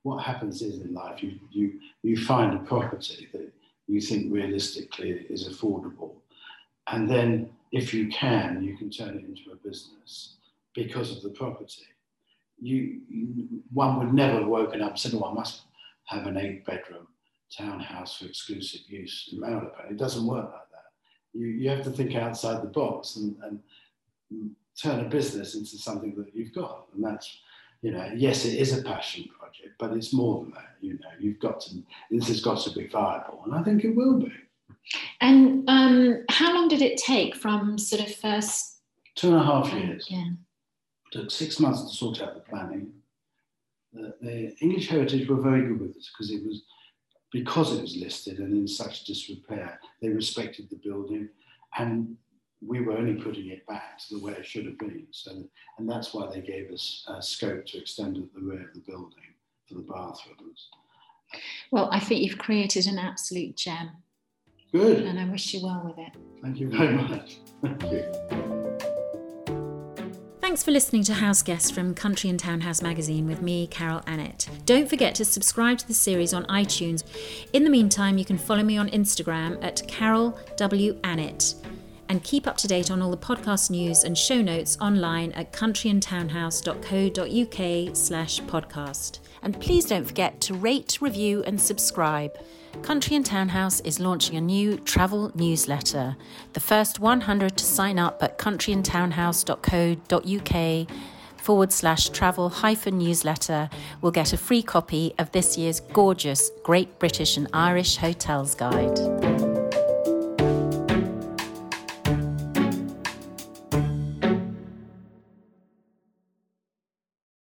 What 0.04 0.22
happens 0.22 0.62
is 0.62 0.80
in 0.82 0.94
life, 0.94 1.20
you, 1.20 1.32
you, 1.50 1.80
you 2.04 2.16
find 2.16 2.54
a 2.54 2.60
property 2.60 3.28
that 3.32 3.52
you 3.88 4.00
think 4.00 4.32
realistically 4.32 5.26
is 5.28 5.48
affordable. 5.48 6.12
And 6.86 7.10
then, 7.10 7.50
if 7.72 7.92
you 7.92 8.06
can, 8.08 8.62
you 8.62 8.76
can 8.76 8.88
turn 8.88 9.16
it 9.16 9.24
into 9.24 9.50
a 9.52 9.56
business 9.56 10.36
because 10.76 11.10
of 11.10 11.24
the 11.24 11.30
property. 11.30 11.88
You, 12.60 13.00
one 13.72 13.98
would 13.98 14.14
never 14.14 14.38
have 14.38 14.48
woken 14.48 14.80
up 14.80 14.90
and 14.90 14.98
said, 15.00 15.14
"Oh, 15.14 15.24
I 15.24 15.34
must 15.34 15.62
have 16.04 16.26
an 16.26 16.36
eight-bedroom 16.36 17.08
townhouse 17.56 18.18
for 18.18 18.26
exclusive 18.26 18.82
use 18.86 19.30
in 19.32 19.40
Marylebone." 19.40 19.90
It 19.90 19.96
doesn't 19.96 20.26
work 20.26 20.44
like 20.44 20.70
that. 20.70 21.38
You, 21.38 21.46
you 21.46 21.68
have 21.70 21.82
to 21.84 21.90
think 21.90 22.14
outside 22.14 22.62
the 22.62 22.68
box 22.68 23.16
and, 23.16 23.36
and 23.42 24.50
turn 24.80 25.00
a 25.00 25.08
business 25.08 25.54
into 25.54 25.76
something 25.78 26.14
that 26.16 26.34
you've 26.34 26.54
got, 26.54 26.86
and 26.94 27.04
that's, 27.04 27.38
you 27.82 27.90
know, 27.90 28.10
yes, 28.14 28.44
it 28.44 28.58
is 28.58 28.78
a 28.78 28.82
passion 28.82 29.28
project, 29.38 29.74
but 29.78 29.92
it's 29.92 30.12
more 30.12 30.42
than 30.42 30.52
that. 30.52 30.76
You 30.80 30.94
know, 30.94 31.10
you've 31.18 31.40
got 31.40 31.60
to. 31.62 31.82
This 32.10 32.28
has 32.28 32.40
got 32.40 32.60
to 32.64 32.70
be 32.70 32.86
viable, 32.86 33.42
and 33.44 33.54
I 33.54 33.62
think 33.62 33.84
it 33.84 33.94
will 33.94 34.18
be. 34.18 34.32
And 35.20 35.68
um, 35.68 36.24
how 36.30 36.54
long 36.54 36.68
did 36.68 36.82
it 36.82 36.96
take 36.98 37.36
from 37.36 37.78
sort 37.78 38.02
of 38.02 38.14
first? 38.14 38.80
Two 39.14 39.28
and 39.28 39.36
a 39.36 39.44
half 39.44 39.72
years. 39.74 40.06
Yeah. 40.08 40.30
took 41.12 41.30
six 41.30 41.60
months 41.60 41.82
to 41.82 41.94
sort 41.94 42.22
out 42.22 42.34
the 42.34 42.40
planning. 42.40 42.92
The, 43.92 44.14
the 44.22 44.56
English 44.62 44.88
Heritage 44.88 45.28
were 45.28 45.40
very 45.40 45.68
good 45.68 45.80
with 45.80 45.96
us 45.96 46.10
because 46.12 46.32
it 46.32 46.42
was 46.44 46.62
because 47.30 47.76
it 47.76 47.80
was 47.80 47.96
listed 47.96 48.38
and 48.38 48.52
in 48.52 48.68
such 48.68 49.04
disrepair. 49.04 49.78
They 50.00 50.08
respected 50.08 50.68
the 50.70 50.76
building, 50.76 51.28
and 51.78 52.16
we 52.66 52.80
were 52.80 52.92
only 52.92 53.14
putting 53.14 53.48
it 53.48 53.66
back 53.66 53.98
to 53.98 54.14
the 54.14 54.24
way 54.24 54.32
it 54.32 54.46
should 54.46 54.66
have 54.66 54.78
been. 54.78 55.06
So, 55.10 55.32
and 55.78 55.88
that's 55.88 56.14
why 56.14 56.30
they 56.32 56.40
gave 56.40 56.70
us 56.70 57.04
uh, 57.08 57.20
scope 57.20 57.66
to 57.66 57.78
extend 57.78 58.16
at 58.16 58.32
the 58.32 58.40
rear 58.40 58.68
of 58.68 58.74
the 58.74 58.80
building 58.80 59.34
for 59.68 59.74
the 59.74 59.80
bathrooms. 59.80 60.68
Well, 61.70 61.88
I 61.90 61.98
think 61.98 62.22
you've 62.22 62.38
created 62.38 62.86
an 62.86 62.98
absolute 62.98 63.56
gem, 63.56 63.90
Good. 64.70 65.04
and 65.04 65.18
I 65.18 65.24
wish 65.24 65.54
you 65.54 65.64
well 65.64 65.82
with 65.84 65.98
it. 65.98 66.12
Thank 66.42 66.60
you 66.60 66.68
very 66.68 66.94
much. 66.94 67.38
Thank 67.62 67.82
you. 67.90 68.04
Thanks 70.40 70.62
for 70.62 70.70
listening 70.70 71.02
to 71.04 71.14
House 71.14 71.42
Guests 71.42 71.70
from 71.70 71.94
Country 71.94 72.28
and 72.28 72.38
Townhouse 72.38 72.82
magazine 72.82 73.26
with 73.26 73.40
me, 73.40 73.66
Carol 73.68 74.00
Annett. 74.00 74.46
Don't 74.66 74.86
forget 74.86 75.14
to 75.14 75.24
subscribe 75.24 75.78
to 75.78 75.88
the 75.88 75.94
series 75.94 76.34
on 76.34 76.44
iTunes. 76.44 77.04
In 77.54 77.64
the 77.64 77.70
meantime, 77.70 78.18
you 78.18 78.26
can 78.26 78.36
follow 78.36 78.62
me 78.62 78.76
on 78.76 78.90
Instagram 78.90 79.64
at 79.64 79.82
Carol 79.88 80.38
W. 80.56 81.00
Annett 81.00 81.54
and 82.12 82.22
keep 82.22 82.46
up 82.46 82.56
to 82.58 82.68
date 82.68 82.90
on 82.90 83.00
all 83.00 83.10
the 83.10 83.16
podcast 83.16 83.70
news 83.70 84.04
and 84.04 84.18
show 84.18 84.42
notes 84.42 84.76
online 84.82 85.32
at 85.32 85.50
countryandtownhouse.co.uk 85.50 87.96
slash 87.96 88.42
podcast. 88.42 89.20
And 89.42 89.58
please 89.58 89.86
don't 89.86 90.04
forget 90.04 90.38
to 90.42 90.52
rate, 90.52 90.98
review 91.00 91.42
and 91.44 91.58
subscribe. 91.58 92.36
Country 92.82 93.16
and 93.16 93.24
Townhouse 93.24 93.80
is 93.80 93.98
launching 93.98 94.36
a 94.36 94.42
new 94.42 94.76
travel 94.76 95.32
newsletter. 95.34 96.18
The 96.52 96.60
first 96.60 97.00
100 97.00 97.56
to 97.56 97.64
sign 97.64 97.98
up 97.98 98.22
at 98.22 98.38
countryandtownhouse.co.uk 98.38 100.88
forward 101.38 101.72
slash 101.72 102.10
travel 102.10 102.50
hyphen 102.50 102.98
newsletter 102.98 103.70
will 104.02 104.10
get 104.10 104.34
a 104.34 104.36
free 104.36 104.62
copy 104.62 105.14
of 105.18 105.32
this 105.32 105.56
year's 105.56 105.80
gorgeous 105.80 106.50
Great 106.62 106.98
British 106.98 107.38
and 107.38 107.48
Irish 107.54 107.96
Hotels 107.96 108.54
Guide. 108.54 109.31